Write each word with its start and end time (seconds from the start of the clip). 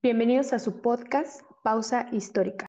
Bienvenidos 0.00 0.52
a 0.52 0.60
su 0.60 0.80
podcast 0.80 1.42
Pausa 1.64 2.06
Histórica. 2.12 2.68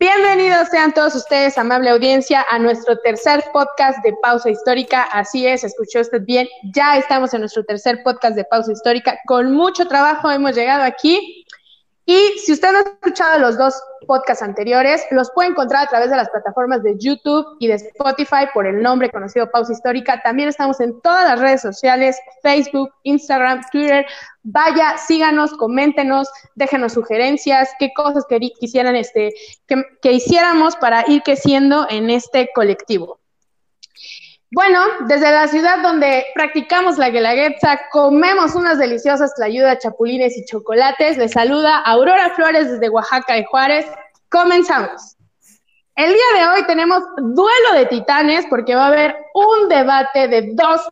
Bienvenidos 0.00 0.66
sean 0.70 0.92
todos 0.92 1.14
ustedes, 1.14 1.56
amable 1.56 1.90
audiencia, 1.90 2.44
a 2.50 2.58
nuestro 2.58 2.98
tercer 2.98 3.44
podcast 3.52 4.02
de 4.02 4.12
Pausa 4.20 4.50
Histórica. 4.50 5.04
Así 5.04 5.46
es, 5.46 5.62
escuchó 5.62 6.00
usted 6.00 6.22
bien, 6.26 6.48
ya 6.74 6.96
estamos 6.96 7.32
en 7.32 7.42
nuestro 7.42 7.62
tercer 7.62 8.02
podcast 8.02 8.34
de 8.34 8.44
Pausa 8.44 8.72
Histórica. 8.72 9.20
Con 9.26 9.52
mucho 9.52 9.86
trabajo 9.86 10.28
hemos 10.32 10.56
llegado 10.56 10.82
aquí 10.82 11.41
y 12.04 12.38
si 12.44 12.52
usted 12.52 12.72
no 12.72 12.78
ha 12.78 12.82
escuchado 12.82 13.38
los 13.38 13.56
dos 13.56 13.80
podcasts 14.08 14.42
anteriores, 14.42 15.04
los 15.12 15.30
puede 15.30 15.50
encontrar 15.50 15.84
a 15.84 15.88
través 15.88 16.10
de 16.10 16.16
las 16.16 16.28
plataformas 16.30 16.82
de 16.82 16.96
YouTube 16.98 17.56
y 17.60 17.68
de 17.68 17.74
Spotify 17.74 18.48
por 18.52 18.66
el 18.66 18.82
nombre 18.82 19.08
conocido 19.08 19.50
Pausa 19.50 19.72
Histórica. 19.72 20.20
También 20.20 20.48
estamos 20.48 20.80
en 20.80 21.00
todas 21.00 21.24
las 21.24 21.38
redes 21.38 21.60
sociales, 21.62 22.18
Facebook, 22.42 22.92
Instagram, 23.04 23.62
Twitter. 23.70 24.04
Vaya, 24.42 24.98
síganos, 24.98 25.52
coméntenos, 25.52 26.28
déjenos 26.56 26.94
sugerencias, 26.94 27.70
qué 27.78 27.92
cosas 27.94 28.26
quisieran 28.58 28.96
este, 28.96 29.32
que, 29.68 29.84
que 30.02 30.12
hiciéramos 30.12 30.74
para 30.76 31.04
ir 31.06 31.22
creciendo 31.22 31.86
en 31.88 32.10
este 32.10 32.50
colectivo. 32.52 33.21
Bueno, 34.54 34.80
desde 35.06 35.32
la 35.32 35.48
ciudad 35.48 35.78
donde 35.82 36.26
practicamos 36.34 36.98
la 36.98 37.08
guelaguetza, 37.08 37.88
comemos 37.90 38.54
unas 38.54 38.78
deliciosas 38.78 39.34
tlayudas, 39.34 39.78
chapulines 39.78 40.36
y 40.36 40.44
chocolates, 40.44 41.16
les 41.16 41.32
saluda 41.32 41.78
Aurora 41.78 42.34
Flores 42.36 42.70
desde 42.70 42.90
Oaxaca 42.90 43.38
y 43.38 43.44
Juárez. 43.44 43.86
Comenzamos. 44.28 45.16
El 45.96 46.12
día 46.12 46.24
de 46.36 46.48
hoy 46.48 46.66
tenemos 46.66 47.02
duelo 47.16 47.72
de 47.72 47.86
titanes 47.86 48.44
porque 48.50 48.74
va 48.74 48.84
a 48.84 48.88
haber 48.88 49.16
un 49.32 49.70
debate 49.70 50.28
de 50.28 50.50
dos 50.52 50.82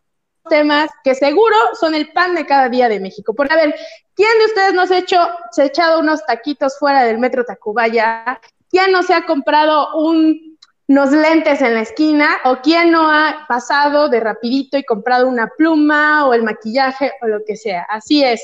temas 0.49 0.89
que 1.03 1.13
seguro 1.13 1.55
son 1.79 1.93
el 1.93 2.11
pan 2.13 2.33
de 2.33 2.47
cada 2.47 2.67
día 2.67 2.89
de 2.89 2.99
México. 2.99 3.35
Porque, 3.35 3.53
a 3.53 3.57
ver, 3.57 3.75
¿quién 4.15 4.39
de 4.39 4.45
ustedes 4.45 4.73
no 4.73 4.87
se 4.87 4.97
ha, 4.97 5.37
se 5.51 5.61
ha 5.61 5.65
echado 5.65 5.99
unos 5.99 6.25
taquitos 6.25 6.79
fuera 6.79 7.03
del 7.03 7.19
metro 7.19 7.45
Tacubaya? 7.45 8.41
¿Quién 8.71 8.91
no 8.91 9.03
se 9.03 9.13
ha 9.13 9.27
comprado 9.27 9.97
un 9.99 10.50
unos 10.91 11.11
lentes 11.11 11.61
en 11.61 11.73
la 11.73 11.81
esquina, 11.81 12.27
o 12.43 12.57
quién 12.57 12.91
no 12.91 13.09
ha 13.09 13.45
pasado 13.47 14.09
de 14.09 14.19
rapidito 14.19 14.77
y 14.77 14.83
comprado 14.83 15.25
una 15.25 15.47
pluma 15.47 16.27
o 16.27 16.33
el 16.33 16.43
maquillaje 16.43 17.13
o 17.21 17.27
lo 17.27 17.45
que 17.47 17.55
sea. 17.55 17.87
Así 17.89 18.21
es. 18.21 18.41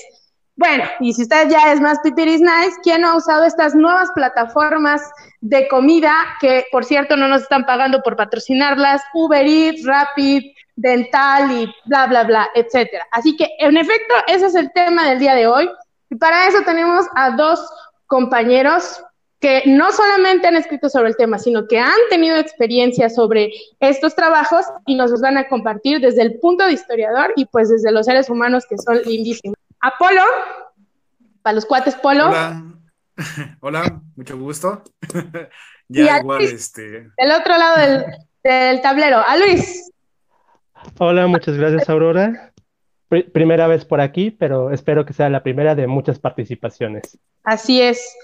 Bueno, 0.56 0.86
y 1.02 1.14
si 1.14 1.24
usted 1.24 1.50
ya 1.50 1.74
es 1.74 1.82
más 1.82 2.00
pipiris 2.00 2.40
nice, 2.40 2.78
¿quién 2.84 3.02
no 3.02 3.10
ha 3.10 3.18
usado 3.18 3.44
estas 3.44 3.76
nuevas 3.76 4.10
plataformas 4.16 5.02
de 5.42 5.68
comida 5.68 6.14
que, 6.40 6.64
por 6.72 6.86
cierto, 6.86 7.18
no 7.18 7.28
nos 7.28 7.42
están 7.42 7.66
pagando 7.66 8.02
por 8.02 8.16
patrocinarlas? 8.16 9.02
Uber 9.14 9.46
Eats, 9.46 9.86
Rapid, 9.86 10.44
Dental 10.78 11.52
y 11.52 11.70
bla, 11.84 12.08
bla, 12.08 12.24
bla, 12.24 12.50
etcétera. 12.56 13.06
Así 13.12 13.36
que, 13.36 13.50
en 13.60 13.76
efecto, 13.76 14.14
ese 14.26 14.46
es 14.46 14.56
el 14.56 14.72
tema 14.72 15.10
del 15.10 15.20
día 15.20 15.36
de 15.36 15.48
hoy. 15.48 15.70
Y 16.10 16.16
para 16.16 16.48
eso 16.48 16.60
tenemos 16.64 17.08
a 17.14 17.32
dos 17.32 17.60
compañeros 18.06 19.04
que 19.40 19.64
no 19.68 19.92
solamente 19.92 20.48
han 20.48 20.56
escrito 20.56 20.90
sobre 20.90 21.10
el 21.10 21.16
tema, 21.16 21.38
sino 21.38 21.68
que 21.68 21.80
han 21.80 22.00
tenido 22.10 22.38
experiencia 22.38 23.10
sobre 23.10 23.52
estos 23.80 24.16
trabajos 24.16 24.66
y 24.86 24.96
nos 24.96 25.12
los 25.12 25.22
van 25.22 25.38
a 25.38 25.48
compartir 25.48 26.02
desde 26.02 26.24
el 26.24 26.40
punto 26.40 26.66
de 26.66 26.74
historiador 26.74 27.34
y 27.36 27.46
pues 27.46 27.70
desde 27.70 27.92
los 27.92 28.06
seres 28.06 28.30
humanos 28.30 28.66
que 28.68 28.78
son 28.78 29.00
lindísimos. 29.06 29.56
Apolo, 29.80 30.24
para 31.44 31.54
los 31.54 31.66
cuates 31.66 31.96
Polo. 31.96 32.26
Hola, 32.26 32.64
Hola 33.60 34.02
mucho 34.16 34.38
gusto. 34.38 34.84
ya 35.88 36.20
igual, 36.20 36.42
este. 36.42 36.82
Del 37.18 37.32
otro 37.40 37.58
lado 37.58 37.80
del, 37.80 38.06
del, 38.44 38.82
tablero, 38.82 39.20
a 39.26 39.38
Luis. 39.38 39.92
Hola, 40.98 41.28
muchas 41.28 41.58
gracias, 41.58 41.88
Aurora. 41.90 42.54
primera 43.34 43.68
vez 43.68 43.86
por 43.86 44.02
aquí, 44.02 44.32
pero 44.32 44.72
espero 44.72 45.06
que 45.06 45.14
sea 45.14 45.30
la 45.30 45.44
primera 45.44 45.76
de 45.76 45.86
muchas 45.86 46.18
participaciones. 46.18 47.20
Así 47.44 47.82
es. 47.82 48.16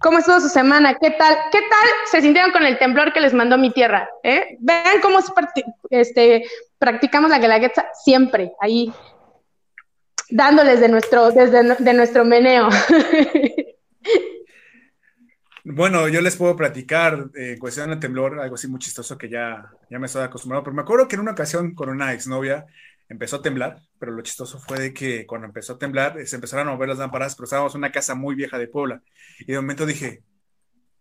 ¿Cómo 0.00 0.18
estuvo 0.18 0.40
su 0.40 0.48
semana? 0.48 0.96
¿Qué 0.98 1.10
tal? 1.10 1.36
¿Qué 1.52 1.58
tal 1.58 1.88
se 2.10 2.22
sintieron 2.22 2.52
con 2.52 2.64
el 2.64 2.78
temblor 2.78 3.12
que 3.12 3.20
les 3.20 3.34
mandó 3.34 3.58
mi 3.58 3.70
tierra? 3.70 4.08
¿Eh? 4.22 4.56
Vean 4.58 5.00
cómo 5.02 5.18
este, 5.90 6.44
practicamos 6.78 7.30
la 7.30 7.38
guelaguetza 7.38 7.84
siempre, 8.02 8.52
ahí, 8.60 8.90
dándoles 10.30 10.80
de 10.80 10.88
nuestro, 10.88 11.30
desde 11.32 11.74
de 11.74 11.92
nuestro 11.92 12.24
meneo. 12.24 12.68
Bueno, 15.62 16.08
yo 16.08 16.22
les 16.22 16.36
puedo 16.36 16.56
platicar 16.56 17.26
eh, 17.34 17.56
cuestión 17.60 17.90
del 17.90 18.00
temblor, 18.00 18.40
algo 18.40 18.54
así 18.54 18.66
muy 18.66 18.80
chistoso 18.80 19.18
que 19.18 19.28
ya, 19.28 19.70
ya 19.90 19.98
me 19.98 20.06
estoy 20.06 20.22
acostumbrado, 20.22 20.64
pero 20.64 20.74
me 20.74 20.80
acuerdo 20.80 21.06
que 21.06 21.16
en 21.16 21.20
una 21.20 21.32
ocasión 21.32 21.74
con 21.74 21.90
una 21.90 22.14
exnovia 22.14 22.66
empezó 23.10 23.36
a 23.36 23.42
temblar, 23.42 23.82
pero 23.98 24.12
lo 24.12 24.22
chistoso 24.22 24.58
fue 24.58 24.78
de 24.78 24.94
que 24.94 25.26
cuando 25.26 25.46
empezó 25.46 25.74
a 25.74 25.78
temblar 25.78 26.16
se 26.26 26.36
empezaron 26.36 26.68
a 26.68 26.70
mover 26.70 26.88
las 26.88 26.98
lámparas, 26.98 27.34
pero 27.34 27.44
estábamos 27.44 27.74
en 27.74 27.80
una 27.80 27.92
casa 27.92 28.14
muy 28.14 28.34
vieja 28.34 28.56
de 28.56 28.68
Puebla 28.68 29.02
y 29.40 29.52
de 29.52 29.58
momento 29.58 29.84
dije, 29.84 30.22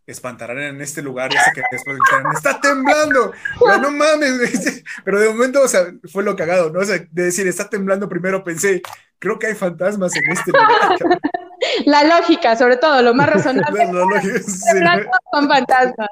espantarán 0.08 0.58
en 0.58 0.82
este 0.82 1.04
lugar, 1.04 1.30
ese 1.32 1.52
que 1.54 1.62
después 1.72 1.98
dijeron, 1.98 2.34
está 2.34 2.60
temblando, 2.60 3.32
pero 3.60 3.78
no 3.78 3.92
mames, 3.92 4.84
pero 5.06 5.20
de 5.20 5.30
momento, 5.30 5.62
o 5.62 5.68
sea, 5.68 5.86
fue 6.12 6.24
lo 6.24 6.36
cagado, 6.36 6.72
¿no? 6.72 6.80
O 6.80 6.84
sea, 6.84 6.98
de 6.98 7.24
decir, 7.24 7.48
está 7.48 7.70
temblando 7.70 8.10
primero 8.10 8.44
pensé, 8.44 8.82
creo 9.20 9.38
que 9.38 9.48
hay 9.48 9.56
fantasmas 9.56 10.16
en 10.16 10.32
este 10.32 10.52
lugar. 10.52 10.98
La 11.86 12.04
lógica, 12.06 12.56
sobre 12.56 12.78
todo, 12.78 13.02
lo 13.04 13.14
más 13.14 13.30
razonable. 13.30 13.86
La, 13.86 14.96
lógica, 14.96 15.20
Son 15.32 15.48
fantasmas. 15.48 16.10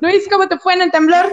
Luis, 0.00 0.28
¿cómo 0.30 0.46
te 0.48 0.58
fue 0.58 0.74
en 0.74 0.82
el 0.82 0.92
temblor? 0.92 1.26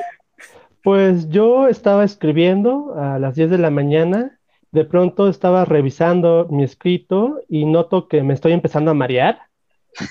Pues 0.84 1.30
yo 1.30 1.68
estaba 1.68 2.04
escribiendo 2.04 2.94
a 2.96 3.20
las 3.20 3.36
10 3.36 3.50
de 3.50 3.58
la 3.58 3.70
mañana, 3.70 4.40
de 4.72 4.86
pronto 4.86 5.28
estaba 5.28 5.66
revisando 5.66 6.48
mi 6.50 6.64
escrito 6.64 7.42
y 7.48 7.66
noto 7.66 8.08
que 8.08 8.24
me 8.24 8.34
estoy 8.34 8.54
empezando 8.54 8.92
a 8.92 8.94
marear. 8.94 9.40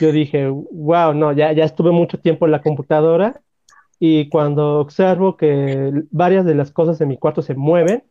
Yo 0.00 0.12
dije, 0.12 0.48
wow, 0.48 1.14
no, 1.14 1.32
ya, 1.32 1.52
ya 1.52 1.64
estuve 1.64 1.90
mucho 1.92 2.18
tiempo 2.18 2.46
en 2.46 2.52
la 2.52 2.60
computadora 2.60 3.40
y 3.98 4.28
cuando 4.28 4.78
observo 4.80 5.36
que 5.36 5.92
varias 6.10 6.44
de 6.44 6.54
las 6.54 6.70
cosas 6.70 6.98
de 6.98 7.06
mi 7.06 7.16
cuarto 7.16 7.42
se 7.42 7.54
mueven, 7.54 8.04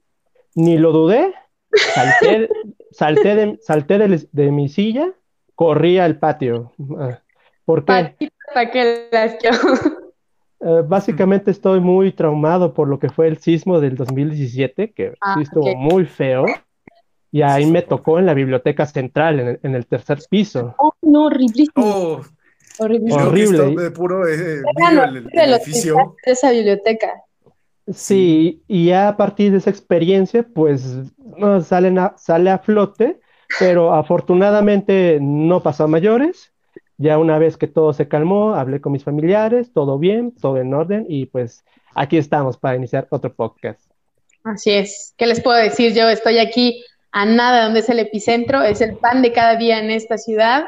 ni 0.56 0.78
lo 0.78 0.92
dudé, 0.92 1.34
salté, 1.94 2.50
salté, 2.92 3.36
de, 3.36 3.60
salté 3.62 3.98
de, 4.32 4.52
mi 4.52 4.70
silla, 4.70 5.14
corrí 5.56 5.98
al 6.00 6.20
patio. 6.20 6.74
Ah, 7.00 7.22
¿Por 7.66 7.86
qué? 7.86 8.16
Eh, 10.60 10.82
básicamente 10.86 11.52
estoy 11.52 11.80
muy 11.80 12.12
traumado 12.12 12.74
por 12.74 12.88
lo 12.88 12.98
que 12.98 13.10
fue 13.10 13.28
el 13.28 13.38
sismo 13.38 13.80
del 13.80 13.96
2017, 13.96 14.92
que 14.92 15.14
ah, 15.22 15.36
sí 15.36 15.44
estuvo 15.44 15.76
muy 15.76 16.06
feo. 16.06 16.46
Y 17.32 17.42
ahí 17.42 17.66
me 17.66 17.82
tocó 17.82 18.18
en 18.20 18.26
la 18.26 18.34
biblioteca 18.34 18.86
central, 18.86 19.60
en 19.62 19.76
el, 19.76 19.86
tercer 19.86 20.20
piso. 20.30 20.74
Oh, 20.80 20.94
no, 21.02 21.26
horrible. 21.26 21.66
Oh, 21.76 22.22
horrible. 22.80 23.14
horrible. 23.14 23.84
De 23.84 23.92
puro 23.92 24.28
eh, 24.28 24.62
el, 25.34 25.54
edificio. 25.54 26.16
esa 26.24 26.52
biblioteca. 26.52 27.12
Sí, 27.94 28.64
y 28.68 28.88
ya 28.88 29.10
a 29.10 29.18
partir 29.18 29.52
de 29.52 29.60
esa 29.60 29.70
experiencia, 29.70 30.48
pues 30.54 30.98
no, 31.38 31.62
salen 31.62 32.00
sale 32.18 32.50
a 32.50 32.60
flote, 32.60 33.20
pero 33.60 33.94
afortunadamente 33.94 35.20
no 35.22 35.62
pasó 35.62 35.84
a 35.84 35.88
mayores 35.88 36.54
ya 36.98 37.18
una 37.18 37.38
vez 37.38 37.58
que 37.58 37.68
todo 37.68 37.94
se 37.94 38.08
calmó, 38.08 38.56
hablé 38.56 38.82
con 38.82 38.92
mis 38.92 39.04
familiares, 39.04 39.72
todo 39.72 40.00
bien, 40.00 40.32
todo 40.32 40.58
en 40.58 40.74
orden 40.74 41.06
y 41.08 41.28
pues 41.28 41.64
aquí 41.94 42.18
estamos 42.18 42.58
para 42.58 42.76
iniciar 42.76 43.08
otro 43.12 43.34
podcast. 43.34 43.82
Así 44.44 44.72
es. 44.72 45.14
¿Qué 45.18 45.28
les 45.28 45.42
puedo 45.42 45.58
decir? 45.58 45.94
Yo 45.94 46.10
estoy 46.10 46.40
aquí 46.40 46.84
a 47.12 47.26
nada 47.26 47.66
donde 47.66 47.82
es 47.82 47.90
el 47.90 48.00
epicentro, 48.00 48.64
es 48.64 48.82
el 48.82 48.98
pan 48.98 49.22
de 49.22 49.32
cada 49.32 49.56
día 49.56 49.80
en 49.80 49.92
esta 49.92 50.18
ciudad. 50.18 50.66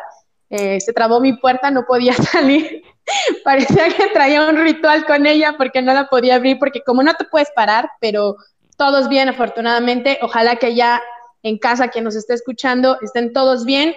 Eh, 0.50 0.79
se 0.79 0.94
trabó 0.94 1.19
mi 1.19 1.34
puerta, 1.34 1.72
no 1.72 1.85
podía 1.85 2.13
salir. 2.31 2.84
Parecía 3.44 3.90
que 3.90 4.07
traía 4.13 4.47
un 4.47 4.57
ritual 4.57 5.05
con 5.05 5.25
ella 5.25 5.55
porque 5.58 5.82
no 5.82 5.93
la 5.93 6.08
podía 6.08 6.35
abrir, 6.35 6.59
porque 6.59 6.82
como 6.82 7.02
no 7.02 7.14
te 7.16 7.25
puedes 7.25 7.49
parar, 7.55 7.90
pero 7.99 8.35
todos 8.78 9.09
bien, 9.09 9.29
afortunadamente. 9.29 10.20
Ojalá 10.22 10.58
que 10.58 10.75
ya 10.75 11.02
en 11.41 11.58
casa, 11.58 11.87
quien 11.87 12.03
nos 12.03 12.16
esté 12.16 12.34
escuchando, 12.34 12.97
estén 13.02 13.34
todos 13.34 13.66
bien 13.66 13.96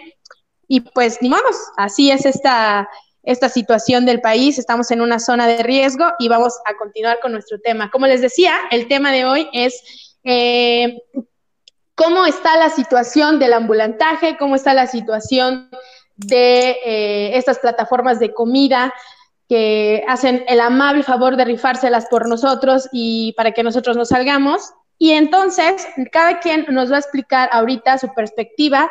y 0.72 0.80
pues 0.80 1.18
ni 1.20 1.28
vamos, 1.28 1.54
así 1.76 2.10
es 2.10 2.24
esta, 2.24 2.88
esta 3.22 3.50
situación 3.50 4.06
del 4.06 4.22
país, 4.22 4.58
estamos 4.58 4.90
en 4.90 5.02
una 5.02 5.18
zona 5.18 5.46
de 5.46 5.62
riesgo 5.62 6.06
y 6.18 6.28
vamos 6.28 6.54
a 6.64 6.74
continuar 6.78 7.20
con 7.20 7.32
nuestro 7.32 7.60
tema. 7.60 7.90
Como 7.90 8.06
les 8.06 8.22
decía, 8.22 8.54
el 8.70 8.88
tema 8.88 9.12
de 9.12 9.26
hoy 9.26 9.50
es 9.52 10.16
eh, 10.24 11.02
cómo 11.94 12.24
está 12.24 12.56
la 12.56 12.70
situación 12.70 13.38
del 13.38 13.52
ambulantaje, 13.52 14.38
cómo 14.38 14.54
está 14.54 14.72
la 14.72 14.86
situación 14.86 15.68
de 16.16 16.70
eh, 16.86 17.36
estas 17.36 17.58
plataformas 17.58 18.18
de 18.18 18.32
comida 18.32 18.94
que 19.50 20.02
hacen 20.08 20.42
el 20.48 20.60
amable 20.60 21.02
favor 21.02 21.36
de 21.36 21.44
rifárselas 21.44 22.06
por 22.06 22.26
nosotros 22.26 22.88
y 22.92 23.34
para 23.34 23.52
que 23.52 23.62
nosotros 23.62 23.94
nos 23.94 24.08
salgamos. 24.08 24.72
Y 24.96 25.12
entonces, 25.12 25.86
cada 26.10 26.40
quien 26.40 26.64
nos 26.70 26.90
va 26.90 26.96
a 26.96 27.00
explicar 27.00 27.50
ahorita 27.52 27.98
su 27.98 28.08
perspectiva 28.14 28.90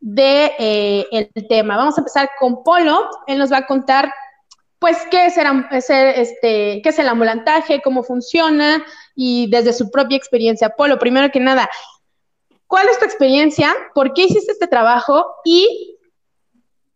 de 0.00 0.52
eh, 0.58 1.06
el 1.12 1.48
tema. 1.48 1.76
Vamos 1.76 1.96
a 1.96 2.00
empezar 2.00 2.30
con 2.38 2.62
Polo. 2.62 3.08
Él 3.26 3.38
nos 3.38 3.52
va 3.52 3.58
a 3.58 3.66
contar 3.66 4.12
pues, 4.78 4.96
qué 5.10 5.26
es, 5.26 5.36
este, 5.36 6.80
qué 6.82 6.88
es 6.88 6.98
el 6.98 7.08
ambulantaje, 7.08 7.82
cómo 7.82 8.02
funciona 8.02 8.84
y 9.14 9.50
desde 9.50 9.72
su 9.72 9.90
propia 9.90 10.16
experiencia. 10.16 10.70
Polo, 10.70 10.98
primero 10.98 11.30
que 11.30 11.40
nada, 11.40 11.68
¿cuál 12.66 12.88
es 12.88 12.98
tu 12.98 13.04
experiencia? 13.04 13.74
¿Por 13.94 14.14
qué 14.14 14.22
hiciste 14.22 14.52
este 14.52 14.66
trabajo? 14.66 15.26
Y 15.44 15.98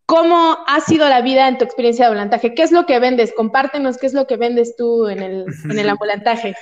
¿Cómo 0.05 0.59
ha 0.67 0.81
sido 0.81 1.09
la 1.09 1.21
vida 1.21 1.47
en 1.47 1.57
tu 1.57 1.65
experiencia 1.65 2.05
de 2.05 2.09
ambulantaje? 2.09 2.53
¿Qué 2.53 2.61
es 2.61 2.71
lo 2.71 2.85
que 2.85 2.99
vendes? 2.99 3.33
Compártenos 3.35 3.97
qué 3.97 4.05
es 4.05 4.13
lo 4.13 4.27
que 4.27 4.37
vendes 4.37 4.75
tú 4.75 5.07
en 5.07 5.19
el, 5.21 5.45
en 5.63 5.79
el 5.79 5.89
ambulantaje. 5.89 6.55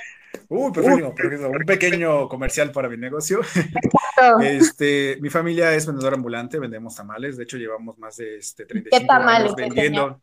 Uy, 0.48 0.72
perfecto, 0.72 1.14
perfecto. 1.14 1.48
Un 1.48 1.64
pequeño 1.64 2.28
comercial 2.28 2.70
para 2.72 2.88
mi 2.88 2.96
negocio. 2.96 3.40
Este, 4.42 5.18
mi 5.20 5.28
familia 5.28 5.74
es 5.74 5.86
vendedora 5.86 6.16
ambulante, 6.16 6.58
vendemos 6.58 6.94
tamales. 6.94 7.36
De 7.36 7.44
hecho, 7.44 7.56
llevamos 7.56 7.98
más 7.98 8.16
de 8.16 8.36
este, 8.36 8.64
35 8.64 9.00
¿Qué 9.00 9.06
tamales, 9.06 9.46
años 9.46 9.56
vendiendo. 9.56 10.22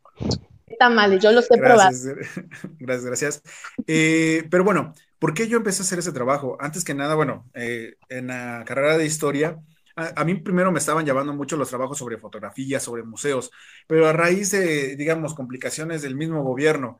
¿Qué 0.66 0.76
tamales? 0.78 1.22
Yo 1.22 1.32
los 1.32 1.52
he 1.52 1.58
gracias, 1.58 2.16
Gracias, 2.80 3.06
gracias. 3.06 3.42
Eh, 3.88 4.48
pero 4.50 4.64
bueno, 4.64 4.94
¿por 5.20 5.34
qué 5.34 5.48
yo 5.48 5.58
empecé 5.58 5.82
a 5.82 5.86
hacer 5.86 6.00
ese 6.00 6.14
trabajo? 6.14 6.58
Antes 6.60 6.84
que 6.84 6.94
nada, 6.94 7.16
bueno, 7.16 7.50
eh, 7.54 7.96
en 8.10 8.28
la 8.28 8.64
carrera 8.66 8.98
de 8.98 9.06
historia, 9.06 9.60
a, 9.96 10.24
mí 10.24 10.36
primero 10.36 10.72
me 10.72 10.80
estaban 10.80 11.06
llamando 11.06 11.34
mucho 11.34 11.58
los 11.58 11.70
trabajos 11.70 11.98
sobre 11.98 12.18
fotografía, 12.18 12.80
sobre 12.80 13.04
museos, 13.04 13.52
pero 13.88 14.08
a 14.08 14.14
raíz 14.14 14.52
de, 14.52 14.96
digamos, 14.96 15.34
complicaciones 15.34 16.02
del 16.02 16.16
mismo 16.16 16.44
gobierno 16.44 17.00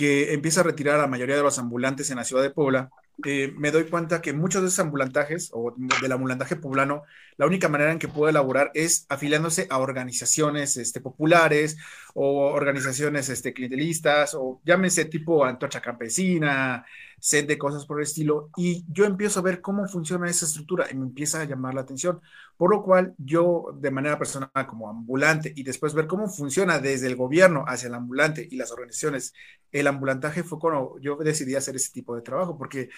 que 0.00 0.32
empieza 0.32 0.60
a 0.60 0.64
retirar 0.64 0.94
a 0.94 1.02
la 1.02 1.08
mayoría 1.08 1.36
de 1.36 1.42
los 1.42 1.58
ambulantes 1.58 2.08
en 2.08 2.16
la 2.16 2.24
ciudad 2.24 2.42
de 2.42 2.48
Puebla, 2.48 2.88
eh, 3.26 3.52
me 3.58 3.70
doy 3.70 3.84
cuenta 3.84 4.22
que 4.22 4.32
muchos 4.32 4.62
de 4.62 4.68
esos 4.68 4.78
ambulantajes 4.78 5.50
o 5.52 5.74
del 6.00 6.12
ambulantaje 6.12 6.56
poblano, 6.56 7.02
la 7.36 7.44
única 7.44 7.68
manera 7.68 7.92
en 7.92 7.98
que 7.98 8.08
puedo 8.08 8.30
elaborar 8.30 8.70
es 8.72 9.04
afiliándose 9.10 9.66
a 9.68 9.78
organizaciones 9.78 10.78
este, 10.78 11.02
populares 11.02 11.76
o 12.14 12.46
organizaciones 12.46 13.28
este, 13.28 13.52
clientelistas 13.52 14.34
o 14.34 14.62
llámese 14.64 15.04
tipo 15.04 15.44
Antorcha 15.44 15.82
Campesina, 15.82 16.86
set 17.18 17.46
de 17.46 17.58
cosas 17.58 17.84
por 17.84 17.98
el 17.98 18.04
estilo. 18.04 18.48
Y 18.56 18.86
yo 18.88 19.04
empiezo 19.04 19.40
a 19.40 19.42
ver 19.42 19.60
cómo 19.60 19.86
funciona 19.86 20.28
esa 20.28 20.46
estructura 20.46 20.86
y 20.90 20.94
me 20.94 21.04
empieza 21.04 21.42
a 21.42 21.44
llamar 21.44 21.74
la 21.74 21.82
atención. 21.82 22.22
Por 22.56 22.70
lo 22.70 22.82
cual 22.82 23.14
yo 23.18 23.74
de 23.78 23.90
manera 23.90 24.18
personal 24.18 24.50
como 24.66 24.88
ambulante 24.88 25.52
y 25.54 25.62
después 25.62 25.94
ver 25.94 26.06
cómo 26.06 26.28
funciona 26.28 26.78
desde 26.78 27.06
el 27.06 27.16
gobierno 27.16 27.64
hacia 27.66 27.88
el 27.88 27.94
ambulante 27.94 28.46
y 28.50 28.56
las 28.56 28.70
organizaciones, 28.70 29.32
el 29.72 29.86
ambulantaje 29.86 30.42
fue 30.42 30.58
cuando 30.58 30.98
yo 31.00 31.16
decidí 31.16 31.54
hacer 31.54 31.76
ese 31.76 31.92
tipo 31.92 32.14
de 32.16 32.22
trabajo 32.22 32.56
porque 32.56 32.90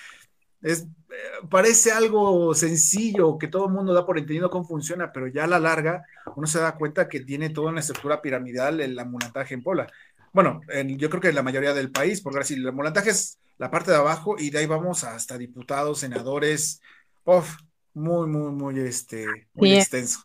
es, 0.63 0.83
eh, 0.83 1.47
parece 1.51 1.91
algo 1.93 2.55
sencillo, 2.55 3.37
que 3.37 3.49
todo 3.49 3.67
el 3.67 3.73
mundo 3.73 3.93
da 3.93 4.07
por 4.07 4.19
entendido 4.19 4.51
cómo 4.51 4.65
funciona, 4.65 5.13
pero 5.13 5.27
ya 5.27 5.45
a 5.45 5.49
la 5.49 5.59
larga 5.59 6.05
uno 6.37 6.47
se 6.47 6.61
da 6.61 6.77
cuenta 6.77 7.09
que 7.09 7.21
tiene 7.21 7.51
toda 7.51 7.71
una 7.71 7.81
estructura 7.81 8.23
piramidal 8.23 8.81
el 8.81 8.99
ambulantaje 8.99 9.55
en 9.55 9.63
Pola. 9.63 9.87
Bueno, 10.33 10.61
yo 10.97 11.11
creo 11.11 11.21
que 11.21 11.29
en 11.29 11.35
la 11.35 11.43
mayoría 11.43 11.75
del 11.75 11.91
país, 11.91 12.21
porque 12.23 12.41
así 12.41 12.55
el 12.55 12.67
ambulantaje 12.67 13.11
es 13.11 13.39
la 13.59 13.71
parte 13.71 13.91
de 13.91 13.99
abajo 13.99 14.37
y 14.39 14.51
de 14.51 14.59
ahí 14.59 14.67
vamos 14.67 15.05
hasta 15.05 15.37
diputados, 15.37 15.99
senadores, 15.99 16.81
uf, 17.25 17.57
muy, 17.93 18.27
muy, 18.29 18.53
muy, 18.53 18.81
este, 18.81 19.27
muy 19.55 19.75
extenso. 19.75 20.21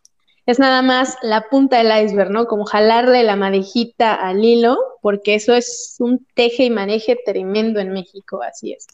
Es 0.46 0.58
nada 0.58 0.80
más 0.80 1.18
la 1.20 1.50
punta 1.50 1.76
del 1.76 2.06
iceberg, 2.06 2.30
¿no? 2.30 2.46
Como 2.46 2.64
jalarle 2.64 3.22
la 3.22 3.36
madejita 3.36 4.14
al 4.14 4.42
hilo, 4.42 4.78
porque 5.08 5.36
eso 5.36 5.54
es 5.54 5.96
un 6.00 6.26
teje 6.34 6.64
y 6.64 6.70
maneje 6.70 7.16
tremendo 7.24 7.80
en 7.80 7.94
México, 7.94 8.42
así 8.42 8.74
es. 8.74 8.86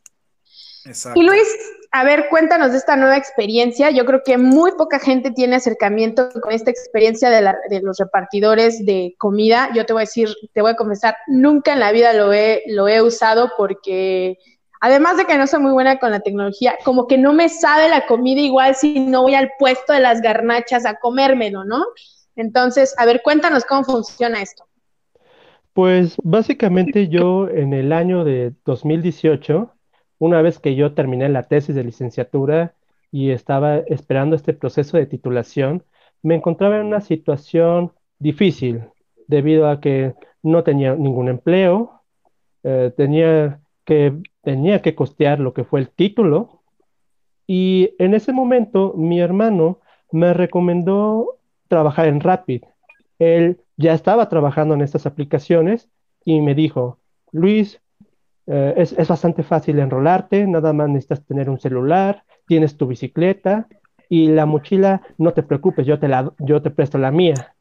Y 1.16 1.24
Luis, 1.24 1.48
a 1.90 2.04
ver, 2.04 2.28
cuéntanos 2.30 2.70
de 2.70 2.78
esta 2.78 2.94
nueva 2.94 3.16
experiencia. 3.16 3.90
Yo 3.90 4.04
creo 4.06 4.22
que 4.24 4.38
muy 4.38 4.70
poca 4.78 5.00
gente 5.00 5.32
tiene 5.32 5.56
acercamiento 5.56 6.28
con 6.40 6.52
esta 6.52 6.70
experiencia 6.70 7.30
de, 7.30 7.80
los 7.82 7.98
repartidores 7.98 8.86
de 8.86 9.16
comida. 9.18 9.70
Yo 9.74 9.84
te 9.86 9.92
voy 9.92 10.02
a 10.02 10.06
decir, 10.06 10.28
te 10.52 10.62
voy 10.62 10.70
a 10.70 10.76
confesar, 10.76 11.16
nunca 11.26 11.72
en 11.72 11.80
la 11.80 11.90
vida 11.90 12.12
lo 12.12 12.32
he, 12.32 12.62
lo 12.68 12.86
he 12.86 13.02
usado 13.02 13.50
porque, 13.56 14.38
además 14.80 15.16
de 15.16 15.24
que 15.24 15.36
no 15.36 15.48
soy 15.48 15.58
muy 15.58 15.72
buena 15.72 15.98
con 15.98 16.12
la 16.12 16.20
tecnología, 16.20 16.78
como 16.84 17.08
que 17.08 17.18
no 17.18 17.32
me 17.32 17.48
sabe 17.48 17.88
la 17.88 18.06
comida 18.06 18.40
igual 18.40 18.76
si 18.76 19.00
no 19.00 19.22
voy 19.22 19.34
al 19.34 19.50
puesto 19.58 19.92
de 19.92 19.98
las 19.98 20.20
garnachas 20.20 20.86
a 20.86 20.94
comérmelo, 20.94 21.64
¿no? 21.64 21.84
Entonces, 22.36 22.94
a 22.98 23.04
ver, 23.04 23.20
cuéntanos 23.24 23.64
cómo 23.64 23.82
funciona 23.82 24.40
esto. 24.40 24.64
Pues 25.74 26.16
básicamente 26.22 27.08
yo 27.08 27.48
en 27.48 27.74
el 27.74 27.92
año 27.92 28.24
de 28.24 28.54
2018 28.64 29.74
una 30.18 30.40
vez 30.42 30.58
que 30.58 30.74
yo 30.74 30.94
terminé 30.94 31.28
la 31.28 31.42
tesis 31.42 31.74
de 31.74 31.84
licenciatura 31.84 32.74
y 33.10 33.30
estaba 33.30 33.78
esperando 33.78 34.36
este 34.36 34.54
proceso 34.54 34.96
de 34.96 35.06
titulación, 35.06 35.84
me 36.22 36.34
encontraba 36.34 36.76
en 36.76 36.86
una 36.86 37.00
situación 37.00 37.92
difícil 38.18 38.84
debido 39.26 39.68
a 39.68 39.80
que 39.80 40.14
no 40.42 40.64
tenía 40.64 40.94
ningún 40.94 41.28
empleo, 41.28 42.02
eh, 42.62 42.92
tenía, 42.96 43.60
que, 43.84 44.14
tenía 44.42 44.80
que 44.80 44.94
costear 44.94 45.40
lo 45.40 45.52
que 45.52 45.64
fue 45.64 45.80
el 45.80 45.90
título 45.90 46.62
y 47.46 47.90
en 47.98 48.14
ese 48.14 48.32
momento 48.32 48.94
mi 48.96 49.20
hermano 49.20 49.80
me 50.10 50.32
recomendó 50.32 51.38
trabajar 51.68 52.08
en 52.08 52.20
Rapid. 52.20 52.62
Él 53.18 53.60
ya 53.76 53.94
estaba 53.94 54.28
trabajando 54.28 54.74
en 54.74 54.82
estas 54.82 55.06
aplicaciones 55.06 55.88
y 56.24 56.40
me 56.40 56.54
dijo, 56.54 56.98
Luis, 57.32 57.80
eh, 58.46 58.74
es, 58.76 59.08
bastante 59.08 59.42
fácil 59.42 59.78
enrolarte, 59.78 60.46
nada 60.46 60.72
más 60.72 60.88
necesitas 60.88 61.24
tener 61.24 61.48
un 61.48 61.58
celular, 61.58 62.24
tienes 62.46 62.76
tu 62.76 62.86
bicicleta 62.86 63.68
y 64.08 64.28
la 64.28 64.46
mochila, 64.46 65.02
no 65.18 65.32
te 65.32 65.42
preocupes, 65.42 65.86
yo 65.86 65.98
te, 65.98 66.08
la, 66.08 66.32
yo 66.38 66.60
te 66.60 66.70
presto 66.70 66.98
la 66.98 67.10
mía. 67.10 67.54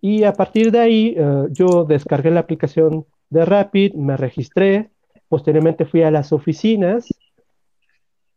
Y 0.00 0.24
a 0.24 0.32
partir 0.32 0.70
de 0.70 0.80
ahí, 0.80 1.14
eh, 1.16 1.46
yo 1.50 1.84
descargué 1.84 2.30
la 2.30 2.40
aplicación 2.40 3.06
de 3.30 3.44
Rapid, 3.44 3.94
me 3.94 4.16
registré, 4.16 4.90
posteriormente 5.28 5.86
fui 5.86 6.02
a 6.02 6.10
las 6.10 6.32
oficinas, 6.32 7.08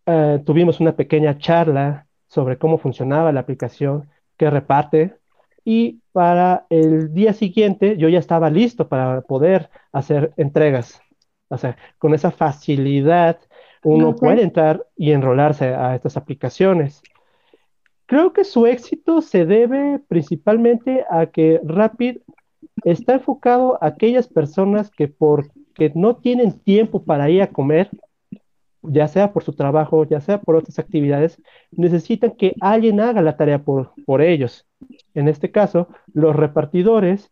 eh, 0.06 0.42
tuvimos 0.45 0.80
una 0.80 0.95
pequeña 0.95 1.38
charla 1.38 2.07
sobre 2.27 2.57
cómo 2.57 2.77
funcionaba 2.77 3.31
la 3.31 3.42
aplicación 3.42 4.09
que 4.38 4.50
reparte 4.50 5.15
y 5.66 6.00
para 6.14 6.66
el 6.70 7.14
día 7.14 7.34
siguiente 7.34 7.98
yo 7.98 8.08
ya 8.08 8.20
estaba 8.20 8.50
listo 8.50 8.88
para 8.88 9.22
poder 9.22 9.70
hacer 9.92 10.32
entregas. 10.38 11.02
O 11.50 11.58
sea, 11.58 11.76
con 11.98 12.14
esa 12.14 12.32
facilidad 12.32 13.40
uno 13.84 14.16
puede 14.16 14.42
entrar 14.42 14.86
y 14.96 15.12
enrolarse 15.12 15.66
a 15.66 15.96
estas 15.96 16.18
aplicaciones. 16.18 17.02
Creo 18.08 18.34
que 18.34 18.44
su 18.44 18.68
éxito 18.68 19.22
se 19.22 19.46
debe 19.46 20.00
principalmente 20.08 21.06
a 21.10 21.26
que 21.28 21.60
Rapid 21.64 22.18
está 22.84 23.16
enfocado 23.16 23.78
a 23.82 23.88
aquellas 23.88 24.28
personas 24.28 24.92
que 24.92 25.08
porque 25.08 25.92
no 25.96 26.16
tienen 26.16 26.60
tiempo 26.60 27.04
para 27.04 27.30
ir 27.30 27.42
a 27.42 27.48
comer, 27.52 27.90
ya 28.81 29.07
sea 29.07 29.34
por 29.34 29.44
su 29.44 29.54
trabajo, 29.54 30.04
ya 30.06 30.22
sea 30.22 30.40
por 30.40 30.56
otras 30.56 30.78
actividades, 30.78 31.42
necesitan 31.72 32.31
que 32.31 32.56
alguien 32.62 33.00
haga 33.00 33.22
la 33.22 33.38
tarea 33.38 33.60
por, 33.60 33.92
por 34.06 34.22
ellos. 34.22 34.68
En 35.16 35.28
este 35.28 35.52
caso, 35.52 35.88
los 36.14 36.36
repartidores 36.36 37.31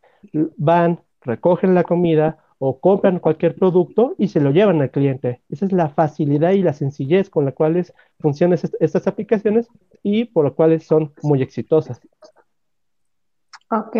van, 0.57 1.01
recogen 1.21 1.75
la 1.75 1.83
comida, 1.83 2.39
o 2.65 2.79
compran 2.79 3.19
cualquier 3.19 3.55
producto 3.55 4.15
y 4.17 4.29
se 4.29 4.39
lo 4.39 4.51
llevan 4.51 4.81
al 4.81 4.89
cliente. 4.89 5.41
Esa 5.49 5.65
es 5.65 5.73
la 5.73 5.89
facilidad 5.89 6.51
y 6.51 6.61
la 6.61 6.71
sencillez 6.71 7.29
con 7.29 7.43
la 7.43 7.51
cuales 7.51 7.93
funcionan 8.21 8.57
estas 8.79 9.05
aplicaciones 9.05 9.67
y 10.01 10.23
por 10.23 10.45
lo 10.45 10.55
cuales 10.55 10.87
son 10.87 11.13
muy 11.23 11.41
exitosas. 11.41 11.99
Ok. 13.69 13.97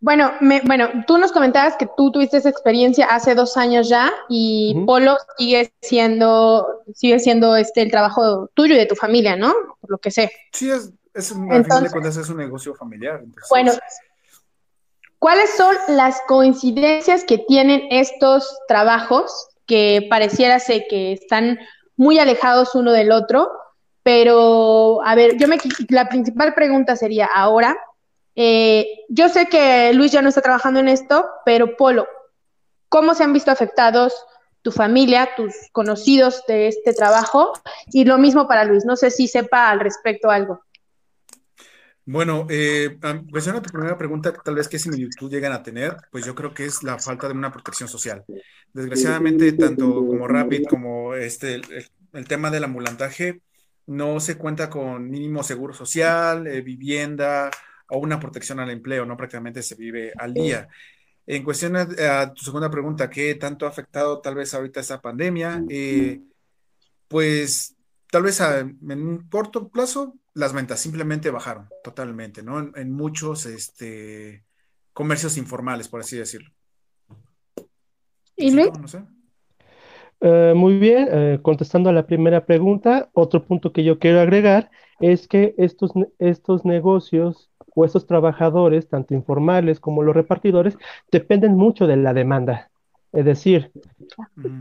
Bueno, 0.00 0.30
bueno, 0.64 0.88
tú 1.06 1.18
nos 1.18 1.30
comentabas 1.30 1.76
que 1.76 1.86
tú 1.94 2.10
tuviste 2.10 2.38
esa 2.38 2.48
experiencia 2.48 3.04
hace 3.04 3.34
dos 3.34 3.58
años 3.58 3.90
ya 3.90 4.10
y 4.30 4.74
Polo 4.86 5.18
sigue 5.36 5.70
siendo, 5.82 6.66
sigue 6.94 7.18
siendo 7.18 7.54
este 7.56 7.82
el 7.82 7.90
trabajo 7.90 8.48
tuyo 8.54 8.76
y 8.76 8.78
de 8.78 8.86
tu 8.86 8.94
familia, 8.94 9.36
¿no? 9.36 9.52
Por 9.82 9.90
lo 9.90 9.98
que 9.98 10.10
sé. 10.10 10.30
Sí, 10.52 10.70
es, 10.70 10.90
es 11.16 11.32
un, 11.32 11.52
al 11.52 11.64
final 11.64 11.82
de 11.84 11.90
cuentas 11.90 12.16
es 12.16 12.28
un 12.28 12.36
negocio 12.36 12.74
familiar. 12.74 13.22
bueno, 13.50 13.72
¿Cuáles 15.18 15.50
son 15.56 15.74
las 15.88 16.20
coincidencias 16.28 17.24
que 17.24 17.38
tienen 17.38 17.88
estos 17.90 18.58
trabajos 18.68 19.48
que 19.66 20.06
pareciera 20.10 20.58
ser 20.60 20.84
que 20.88 21.12
están 21.12 21.58
muy 21.96 22.18
alejados 22.18 22.74
uno 22.74 22.92
del 22.92 23.10
otro? 23.10 23.50
Pero, 24.02 25.00
a 25.04 25.14
ver, 25.14 25.36
yo 25.38 25.48
me, 25.48 25.58
la 25.88 26.08
principal 26.08 26.54
pregunta 26.54 26.96
sería 26.96 27.26
ahora, 27.26 27.76
eh, 28.36 28.86
yo 29.08 29.28
sé 29.30 29.46
que 29.46 29.92
Luis 29.94 30.12
ya 30.12 30.20
no 30.20 30.28
está 30.28 30.42
trabajando 30.42 30.78
en 30.78 30.88
esto, 30.88 31.26
pero 31.44 31.76
Polo, 31.76 32.06
¿cómo 32.88 33.14
se 33.14 33.24
han 33.24 33.32
visto 33.32 33.50
afectados 33.50 34.14
tu 34.60 34.70
familia, 34.70 35.30
tus 35.36 35.54
conocidos 35.72 36.44
de 36.46 36.68
este 36.68 36.92
trabajo? 36.92 37.54
Y 37.86 38.04
lo 38.04 38.18
mismo 38.18 38.46
para 38.46 38.64
Luis, 38.64 38.84
no 38.84 38.94
sé 38.96 39.10
si 39.10 39.26
sepa 39.26 39.70
al 39.70 39.80
respecto 39.80 40.30
algo. 40.30 40.60
Bueno, 42.08 42.46
eh, 42.48 42.98
pues 43.32 43.44
tu 43.46 43.72
primera 43.72 43.98
pregunta, 43.98 44.32
tal 44.32 44.54
vez 44.54 44.68
qué 44.68 44.78
similitud 44.78 45.28
llegan 45.28 45.52
a 45.52 45.64
tener, 45.64 45.96
pues 46.12 46.24
yo 46.24 46.36
creo 46.36 46.54
que 46.54 46.64
es 46.64 46.84
la 46.84 47.00
falta 47.00 47.26
de 47.26 47.34
una 47.34 47.50
protección 47.50 47.88
social. 47.88 48.24
Desgraciadamente, 48.72 49.52
tanto 49.54 49.92
como 50.06 50.28
Rapid 50.28 50.66
como 50.70 51.14
este, 51.14 51.60
el, 52.12 52.28
tema 52.28 52.48
del 52.52 52.62
ambulantaje, 52.62 53.40
no 53.86 54.20
se 54.20 54.38
cuenta 54.38 54.70
con 54.70 55.10
mínimo 55.10 55.42
seguro 55.42 55.74
social, 55.74 56.46
eh, 56.46 56.62
vivienda 56.62 57.50
o 57.88 57.98
una 57.98 58.20
protección 58.20 58.60
al 58.60 58.70
empleo, 58.70 59.04
no 59.04 59.16
prácticamente 59.16 59.60
se 59.64 59.74
vive 59.74 60.12
al 60.16 60.32
día. 60.32 60.68
En 61.26 61.42
cuestión 61.42 61.74
a, 61.74 62.32
tu 62.32 62.44
segunda 62.44 62.70
pregunta, 62.70 63.10
¿qué 63.10 63.34
tanto 63.34 63.66
ha 63.66 63.70
afectado 63.70 64.20
tal 64.20 64.36
vez 64.36 64.54
ahorita 64.54 64.78
esta 64.78 65.00
pandemia? 65.02 65.64
Eh, 65.68 66.20
pues 67.08 67.74
tal 68.12 68.22
vez 68.22 68.40
en 68.40 68.78
un 68.80 69.28
corto 69.28 69.68
plazo 69.68 70.14
las 70.36 70.52
ventas 70.52 70.78
simplemente 70.78 71.30
bajaron 71.30 71.66
totalmente, 71.82 72.42
¿no? 72.42 72.60
En, 72.76 72.92
muchos 72.92 73.46
este, 73.46 74.44
comercios 74.92 75.38
informales, 75.38 75.88
por 75.88 76.00
así 76.00 76.18
decirlo. 76.18 76.50
¿Y 78.36 78.50
Luis? 78.50 78.68
Eh, 80.20 80.52
muy 80.54 80.78
bien, 80.78 81.08
eh, 81.10 81.38
contestando 81.40 81.88
a 81.88 81.94
la 81.94 82.06
primera 82.06 82.44
pregunta, 82.44 83.08
otro 83.14 83.44
punto 83.44 83.72
que 83.72 83.82
yo 83.82 83.98
quiero 83.98 84.20
agregar 84.20 84.70
es 85.00 85.26
que 85.26 85.54
estos, 85.56 85.92
estos 86.18 86.66
negocios 86.66 87.50
o 87.74 87.86
estos 87.86 88.06
trabajadores, 88.06 88.88
tanto 88.88 89.14
informales 89.14 89.80
como 89.80 90.02
los 90.02 90.14
repartidores, 90.14 90.76
dependen 91.10 91.54
mucho 91.54 91.86
de 91.86 91.96
la 91.96 92.12
demanda. 92.12 92.70
Es 93.12 93.24
decir, 93.24 93.72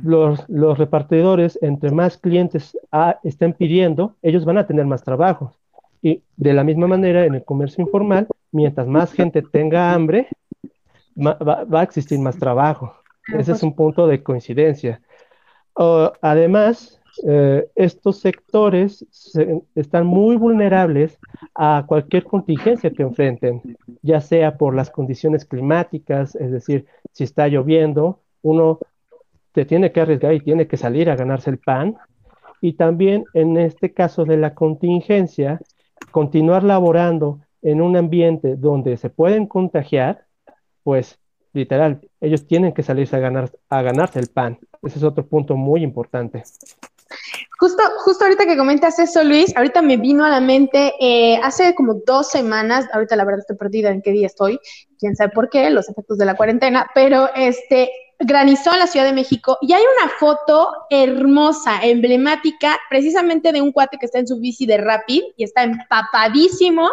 los, 0.03 0.47
los, 0.47 0.77
repartidores, 0.77 1.59
entre 1.61 1.91
más 1.91 2.17
clientes 2.17 2.77
estén 3.23 3.51
pidiendo, 3.51 4.15
ellos 4.21 4.45
van 4.45 4.57
a 4.57 4.67
tener 4.67 4.85
más 4.85 5.03
trabajo. 5.03 5.53
Y 6.05 6.21
de 6.37 6.53
la 6.53 6.63
misma 6.63 6.85
manera, 6.85 7.25
en 7.25 7.33
el 7.33 7.43
comercio 7.43 7.83
informal, 7.83 8.27
mientras 8.51 8.85
más 8.85 9.11
gente 9.11 9.41
tenga 9.41 9.91
hambre, 9.91 10.27
va, 11.17 11.79
a 11.79 11.81
existir 11.81 12.19
más 12.19 12.37
trabajo. 12.37 12.93
Ese 13.35 13.53
es 13.53 13.63
un 13.63 13.75
punto 13.75 14.05
de 14.05 14.21
coincidencia. 14.21 15.01
además, 16.21 17.01
eh, 17.27 17.67
estos 17.73 18.19
sectores 18.19 19.03
están 19.73 20.05
muy 20.05 20.35
vulnerables 20.35 21.17
a 21.55 21.85
cualquier 21.87 22.25
contingencia 22.25 22.91
que 22.91 23.01
enfrenten, 23.01 23.63
ya 24.03 24.21
sea 24.21 24.57
por 24.57 24.75
las 24.75 24.91
condiciones 24.91 25.43
climáticas, 25.43 26.35
es 26.35 26.51
decir, 26.51 26.85
si 27.13 27.23
está 27.23 27.47
lloviendo, 27.47 28.19
uno 28.43 28.77
te 29.53 29.65
tiene 29.65 29.91
que 29.91 30.01
arriesgar 30.01 30.35
y 30.35 30.41
tiene 30.41 30.67
que 30.67 30.77
salir 30.77 31.09
a 31.09 31.15
ganarse 31.15 31.49
el 31.49 31.57
pan. 31.57 31.95
Y 32.61 32.73
también 32.73 33.25
en 33.33 33.57
este 33.57 33.91
caso 33.91 34.23
de 34.23 34.37
la 34.37 34.53
contingencia, 34.53 35.59
continuar 36.11 36.63
laborando 36.63 37.39
en 37.61 37.81
un 37.81 37.97
ambiente 37.97 38.55
donde 38.55 38.97
se 38.97 39.09
pueden 39.09 39.47
contagiar, 39.47 40.25
pues 40.83 41.19
literal, 41.53 42.01
ellos 42.21 42.45
tienen 42.45 42.73
que 42.73 42.83
salirse 42.83 43.15
a, 43.15 43.19
ganar, 43.19 43.51
a 43.69 43.81
ganarse 43.81 44.19
el 44.19 44.27
pan. 44.27 44.59
Ese 44.83 44.99
es 44.99 45.03
otro 45.03 45.25
punto 45.25 45.55
muy 45.55 45.83
importante. 45.83 46.43
Justo, 47.59 47.81
justo 47.99 48.25
ahorita 48.25 48.45
que 48.45 48.57
comentas 48.57 48.99
eso, 48.99 49.23
Luis, 49.23 49.55
ahorita 49.55 49.81
me 49.81 49.97
vino 49.97 50.25
a 50.25 50.29
la 50.29 50.41
mente, 50.41 50.93
eh, 50.99 51.39
hace 51.41 51.73
como 51.73 51.95
dos 52.05 52.29
semanas, 52.29 52.87
ahorita 52.91 53.15
la 53.15 53.23
verdad 53.23 53.39
estoy 53.39 53.55
perdida 53.55 53.89
en 53.89 54.01
qué 54.01 54.11
día 54.11 54.27
estoy, 54.27 54.59
quién 54.99 55.15
sabe 55.15 55.31
por 55.31 55.49
qué, 55.49 55.69
los 55.69 55.87
efectos 55.87 56.17
de 56.17 56.25
la 56.25 56.35
cuarentena, 56.35 56.87
pero 56.93 57.29
este, 57.33 57.89
granizó 58.19 58.73
en 58.73 58.79
la 58.79 58.87
Ciudad 58.87 59.05
de 59.05 59.13
México 59.13 59.57
y 59.61 59.73
hay 59.73 59.83
una 59.99 60.09
foto 60.09 60.69
hermosa, 60.89 61.79
emblemática, 61.83 62.79
precisamente 62.89 63.51
de 63.51 63.61
un 63.61 63.71
cuate 63.71 63.97
que 63.97 64.05
está 64.05 64.19
en 64.19 64.27
su 64.27 64.39
bici 64.39 64.65
de 64.65 64.77
Rapid 64.77 65.23
y 65.37 65.43
está 65.43 65.63
empapadísimo 65.63 66.89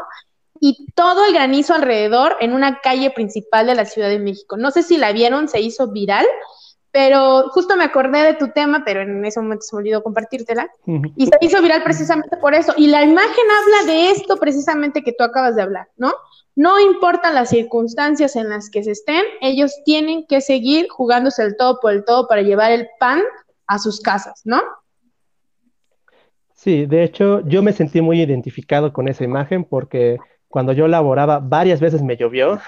y 0.60 0.86
todo 0.94 1.26
el 1.26 1.34
granizo 1.34 1.74
alrededor 1.74 2.36
en 2.40 2.52
una 2.52 2.80
calle 2.80 3.10
principal 3.10 3.66
de 3.66 3.74
la 3.74 3.84
Ciudad 3.84 4.08
de 4.08 4.18
México. 4.18 4.56
No 4.56 4.70
sé 4.70 4.82
si 4.82 4.96
la 4.96 5.12
vieron, 5.12 5.48
se 5.48 5.60
hizo 5.60 5.88
viral 5.88 6.26
pero 6.92 7.48
justo 7.48 7.74
me 7.74 7.84
acordé 7.84 8.22
de 8.22 8.34
tu 8.34 8.48
tema, 8.48 8.82
pero 8.84 9.00
en 9.00 9.24
ese 9.24 9.40
momento 9.40 9.62
se 9.62 9.74
me 9.74 9.80
olvidó 9.80 10.02
compartírtela. 10.02 10.70
Y 11.16 11.26
se 11.26 11.32
hizo 11.40 11.62
viral 11.62 11.82
precisamente 11.82 12.36
por 12.36 12.54
eso. 12.54 12.74
Y 12.76 12.88
la 12.88 13.02
imagen 13.02 13.44
habla 13.60 13.92
de 13.92 14.10
esto 14.10 14.36
precisamente 14.36 15.02
que 15.02 15.14
tú 15.14 15.24
acabas 15.24 15.56
de 15.56 15.62
hablar, 15.62 15.88
¿no? 15.96 16.12
No 16.54 16.78
importan 16.78 17.34
las 17.34 17.48
circunstancias 17.48 18.36
en 18.36 18.50
las 18.50 18.68
que 18.68 18.84
se 18.84 18.90
estén, 18.90 19.22
ellos 19.40 19.72
tienen 19.86 20.26
que 20.26 20.42
seguir 20.42 20.86
jugándose 20.90 21.42
el 21.42 21.56
todo 21.56 21.80
por 21.80 21.92
el 21.92 22.04
todo 22.04 22.28
para 22.28 22.42
llevar 22.42 22.72
el 22.72 22.88
pan 23.00 23.22
a 23.66 23.78
sus 23.78 24.00
casas, 24.00 24.42
¿no? 24.44 24.60
Sí, 26.52 26.84
de 26.84 27.04
hecho, 27.04 27.40
yo 27.46 27.62
me 27.62 27.72
sentí 27.72 28.02
muy 28.02 28.20
identificado 28.20 28.92
con 28.92 29.08
esa 29.08 29.24
imagen 29.24 29.64
porque 29.64 30.18
cuando 30.48 30.74
yo 30.74 30.86
laboraba 30.88 31.38
varias 31.38 31.80
veces 31.80 32.02
me 32.02 32.18
llovió 32.18 32.60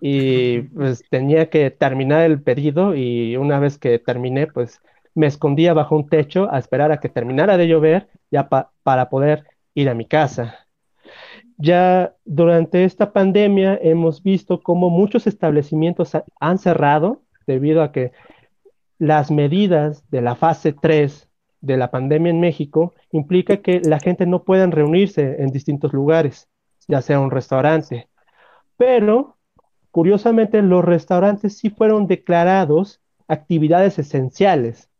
y 0.00 0.62
pues 0.62 1.02
tenía 1.10 1.50
que 1.50 1.70
terminar 1.70 2.22
el 2.22 2.42
pedido 2.42 2.94
y 2.94 3.36
una 3.36 3.58
vez 3.58 3.78
que 3.78 3.98
terminé, 3.98 4.46
pues 4.46 4.80
me 5.14 5.26
escondía 5.26 5.74
bajo 5.74 5.96
un 5.96 6.08
techo 6.08 6.52
a 6.52 6.58
esperar 6.58 6.92
a 6.92 7.00
que 7.00 7.08
terminara 7.08 7.56
de 7.56 7.68
llover 7.68 8.08
ya 8.30 8.48
para 8.48 9.08
poder 9.08 9.44
ir 9.74 9.88
a 9.88 9.94
mi 9.94 10.06
casa. 10.06 10.66
Ya 11.58 12.14
durante 12.24 12.84
esta 12.84 13.12
pandemia 13.12 13.78
hemos 13.80 14.22
visto 14.22 14.60
cómo 14.62 14.90
muchos 14.90 15.26
establecimientos 15.26 16.12
han 16.38 16.58
cerrado 16.58 17.22
debido 17.46 17.82
a 17.82 17.92
que 17.92 18.12
las 18.98 19.30
medidas 19.30 20.04
de 20.10 20.20
la 20.20 20.34
fase 20.34 20.72
3 20.72 21.28
de 21.60 21.76
la 21.76 21.90
pandemia 21.90 22.30
en 22.30 22.40
México 22.40 22.94
implica 23.10 23.58
que 23.58 23.80
la 23.80 24.00
gente 24.00 24.26
no 24.26 24.44
pueda 24.44 24.66
reunirse 24.66 25.42
en 25.42 25.50
distintos 25.50 25.92
lugares, 25.92 26.48
ya 26.88 27.00
sea 27.00 27.20
un 27.20 27.30
restaurante. 27.30 28.08
Pero 28.76 29.35
Curiosamente, 29.96 30.60
los 30.60 30.84
restaurantes 30.84 31.56
sí 31.56 31.70
fueron 31.70 32.06
declarados 32.06 33.00
actividades 33.28 33.98
esenciales. 33.98 34.90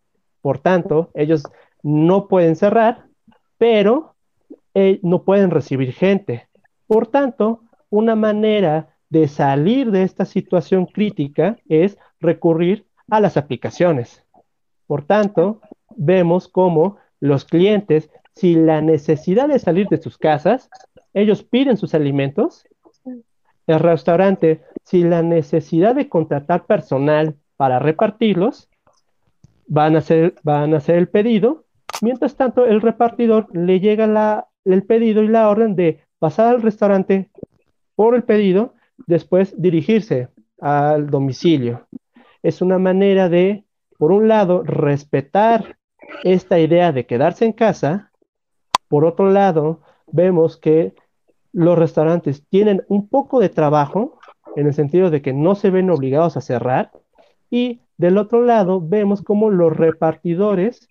Por 0.41 0.59
tanto, 0.59 1.11
ellos 1.13 1.43
no 1.83 2.29
pueden 2.29 2.57
cerrar, 2.57 3.05
pero 3.59 4.15
eh, 4.73 4.99
no 5.03 5.23
pueden 5.23 5.51
recibir 5.51 5.93
gente. 5.93 6.49
Por 6.87 7.09
tanto, 7.09 7.61
una 7.91 8.15
manera 8.15 8.97
de 9.11 9.29
salir 9.29 9.91
de 9.91 10.03
esta 10.03 10.25
situación 10.25 10.87
crítica 10.87 11.59
es 11.69 11.99
recurrir 12.19 12.87
a 13.11 13.21
las 13.21 13.37
aplicaciones. 13.37 14.25
Por 14.87 15.05
tanto, 15.05 15.61
vemos 15.95 16.49
cómo 16.49 16.97
los 17.21 17.45
clientes, 17.45 18.09
si 18.35 18.55
la 18.55 18.81
necesidad 18.81 19.47
de 19.49 19.59
salir 19.59 19.89
de 19.89 20.01
sus 20.01 20.17
casas, 20.17 20.71
ellos 21.13 21.43
piden 21.43 21.77
sus 21.77 21.93
alimentos 21.95 22.65
el 23.67 23.81
restaurante, 23.81 24.63
si 24.85 25.03
la 25.03 25.23
necesidad 25.23 25.95
de 25.95 26.09
contratar 26.09 26.67
personal 26.67 27.37
para 27.57 27.79
repartirlos, 27.79 28.69
van 29.67 29.97
a 29.97 29.99
hacer, 29.99 30.35
van 30.43 30.75
a 30.75 30.79
hacer 30.79 30.97
el 30.97 31.09
pedido. 31.09 31.65
Mientras 32.03 32.37
tanto, 32.37 32.67
el 32.67 32.81
repartidor 32.81 33.49
le 33.53 33.81
llega 33.81 34.07
la, 34.07 34.49
el 34.65 34.85
pedido 34.85 35.23
y 35.23 35.29
la 35.29 35.49
orden 35.49 35.75
de 35.75 36.05
pasar 36.19 36.55
al 36.55 36.63
restaurante 36.63 37.31
por 37.95 38.15
el 38.15 38.23
pedido, 38.23 38.75
después 39.07 39.61
dirigirse 39.61 40.29
al 40.61 41.09
domicilio. 41.09 41.87
Es 42.43 42.63
una 42.63 42.79
manera 42.79 43.29
de, 43.29 43.65
por 43.99 44.13
un 44.13 44.29
lado, 44.29 44.63
respetar 44.63 45.77
esta 46.23 46.59
idea 46.59 46.93
de 46.93 47.07
quedarse 47.07 47.45
en 47.45 47.53
casa. 47.53 48.13
Por 48.89 49.05
otro 49.05 49.31
lado, 49.31 49.81
vemos 50.07 50.57
que 50.57 50.95
los 51.57 51.79
restaurantes 51.79 52.45
tienen 52.51 52.85
un 52.89 53.09
poco 53.09 53.41
de 53.41 53.49
trabajo 53.49 54.19
en 54.57 54.67
el 54.67 54.75
sentido 54.75 55.09
de 55.09 55.23
que 55.23 55.33
no 55.33 55.55
se 55.55 55.71
ven 55.71 55.89
obligados 55.89 56.37
a 56.37 56.43
cerrar 56.43 56.93
y 57.51 57.81
del 57.97 58.19
otro 58.19 58.43
lado 58.43 58.87
vemos 58.87 59.23
como 59.23 59.49
los 59.49 59.75
repartidores 59.75 60.87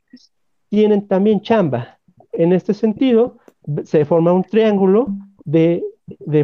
tienen 0.70 1.08
también 1.08 1.42
chamba. 1.42 2.00
En 2.32 2.52
este 2.52 2.74
sentido, 2.74 3.38
se 3.84 4.06
forma 4.06 4.34
un 4.34 4.44
triángulo 4.44 5.10
de, 5.44 5.84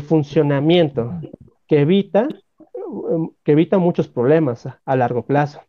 funcionamiento 0.08 1.20
que 1.68 1.82
evita, 1.82 2.28
que 3.44 3.52
evita 3.54 3.80
muchos 3.80 4.08
problemas 4.08 4.70
a 4.86 4.96
largo 4.96 5.26
plazo. 5.26 5.62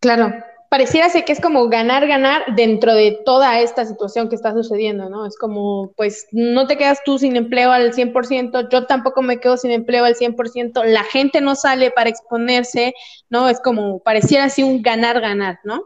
Claro, 0.00 0.32
pareciera 0.74 1.08
ser 1.08 1.24
que 1.24 1.30
es 1.30 1.40
como 1.40 1.68
ganar, 1.68 2.04
ganar 2.08 2.56
dentro 2.56 2.96
de 2.96 3.20
toda 3.24 3.60
esta 3.60 3.84
situación 3.84 4.28
que 4.28 4.34
está 4.34 4.52
sucediendo, 4.52 5.08
¿no? 5.08 5.24
Es 5.24 5.38
como, 5.38 5.92
pues, 5.96 6.26
no 6.32 6.66
te 6.66 6.76
quedas 6.76 6.98
tú 7.04 7.16
sin 7.16 7.36
empleo 7.36 7.70
al 7.70 7.92
100%, 7.92 8.68
yo 8.70 8.84
tampoco 8.84 9.22
me 9.22 9.38
quedo 9.38 9.56
sin 9.56 9.70
empleo 9.70 10.04
al 10.04 10.16
100%, 10.16 10.82
la 10.82 11.04
gente 11.04 11.40
no 11.40 11.54
sale 11.54 11.92
para 11.92 12.10
exponerse, 12.10 12.92
¿no? 13.30 13.48
Es 13.48 13.60
como, 13.60 14.00
pareciera 14.00 14.46
así 14.46 14.64
un 14.64 14.82
ganar, 14.82 15.20
ganar, 15.20 15.60
¿no? 15.62 15.80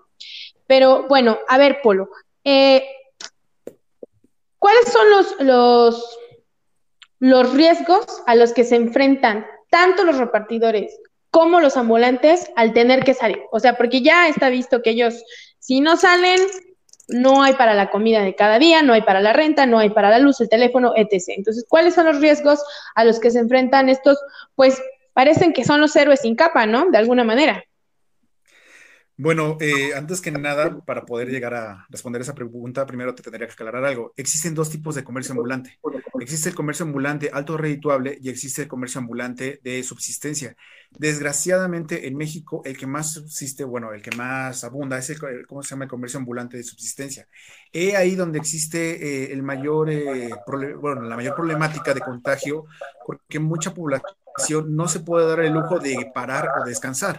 Pero 0.67 1.07
bueno, 1.07 1.37
a 1.49 1.59
ver, 1.59 1.83
Polo, 1.83 2.09
eh, 2.45 2.83
¿cuáles 4.59 4.91
son 4.91 5.11
los, 5.11 5.37
los, 5.41 6.19
los 7.19 7.53
riesgos 7.53 8.23
a 8.27 8.35
los 8.35 8.55
que 8.55 8.65
se 8.65 8.77
enfrentan 8.77 9.45
tanto 9.69 10.03
los 10.05 10.17
repartidores 10.17 10.99
como 11.39 11.61
los 11.61 11.77
ambulantes 11.77 12.51
al 12.57 12.73
tener 12.73 13.05
que 13.05 13.15
salir. 13.15 13.45
O 13.53 13.61
sea, 13.61 13.77
porque 13.77 14.03
ya 14.03 14.27
está 14.27 14.49
visto 14.49 14.83
que 14.83 14.91
ellos, 14.91 15.23
si 15.61 15.81
no 15.81 15.97
salen, 15.97 16.41
no 17.07 17.45
hay 17.45 17.53
para 17.53 17.75
la 17.75 17.91
comida 17.91 18.23
de 18.23 18.35
cada 18.35 18.59
día, 18.59 18.83
no 18.83 18.93
hay 18.93 19.03
para 19.03 19.21
la 19.21 19.33
renta, 19.33 19.65
no 19.65 19.79
hay 19.79 19.91
para 19.91 20.11
la 20.11 20.19
luz, 20.19 20.41
el 20.41 20.49
teléfono, 20.49 20.95
etc. 20.97 21.23
Entonces, 21.37 21.65
¿cuáles 21.69 21.95
son 21.95 22.07
los 22.07 22.21
riesgos 22.21 22.61
a 22.97 23.05
los 23.05 23.21
que 23.21 23.31
se 23.31 23.39
enfrentan 23.39 23.89
estos? 23.89 24.19
Pues 24.57 24.83
parecen 25.13 25.53
que 25.53 25.65
son 25.65 25.81
los 25.81 25.95
héroes 25.95 26.23
sin 26.23 26.35
capa, 26.35 26.67
¿no? 26.67 26.91
De 26.91 26.99
alguna 26.99 27.23
manera. 27.23 27.63
Bueno, 29.21 29.57
eh, 29.61 29.95
antes 29.97 30.21
que 30.21 30.31
nada, 30.31 30.79
para 30.87 31.05
poder 31.05 31.29
llegar 31.29 31.53
a 31.53 31.87
responder 31.89 32.23
esa 32.23 32.37
pregunta, 32.37 32.87
primero 32.87 33.17
te 33.17 33.23
tendría 33.25 33.49
que 33.49 33.53
aclarar 33.53 33.85
algo. 33.85 34.13
Existen 34.17 34.55
dos 34.55 34.71
tipos 34.71 34.95
de 34.95 35.03
comercio 35.03 35.33
ambulante. 35.33 35.77
Existe 36.21 36.51
el 36.51 36.55
comercio 36.55 36.87
ambulante 36.87 37.29
alto 37.33 37.57
redituable 37.57 38.17
y 38.23 38.29
existe 38.29 38.63
el 38.63 38.69
comercio 38.69 39.01
ambulante 39.01 39.59
de 39.65 39.83
subsistencia. 39.83 40.55
Desgraciadamente, 40.93 42.07
en 42.07 42.17
México, 42.17 42.63
el 42.65 42.79
que 42.79 42.87
más 42.87 43.13
subsiste, 43.13 43.65
bueno, 43.65 43.93
el 43.93 44.03
que 44.03 44.17
más 44.17 44.63
abunda 44.63 44.99
es 44.99 45.11
el, 45.11 45.19
¿cómo 45.49 45.65
se 45.65 45.71
llama? 45.71 45.87
El 45.87 45.91
comercio 45.91 46.21
ambulante 46.21 46.57
de 46.57 46.63
subsistencia. 46.63 47.27
Es 47.73 47.97
ahí 47.97 48.15
donde 48.15 48.39
existe 48.39 49.25
eh, 49.25 49.33
el 49.33 49.43
mayor, 49.43 49.91
eh, 49.91 50.31
bueno, 50.81 51.03
la 51.03 51.17
mayor 51.17 51.35
problemática 51.35 51.93
de 51.93 52.01
contagio, 52.01 52.67
porque 53.05 53.41
mucha 53.41 53.75
población 53.75 54.77
no 54.77 54.87
se 54.87 55.01
puede 55.01 55.27
dar 55.27 55.41
el 55.41 55.55
lujo 55.55 55.81
de 55.81 56.09
parar 56.15 56.51
o 56.63 56.65
descansar 56.65 57.19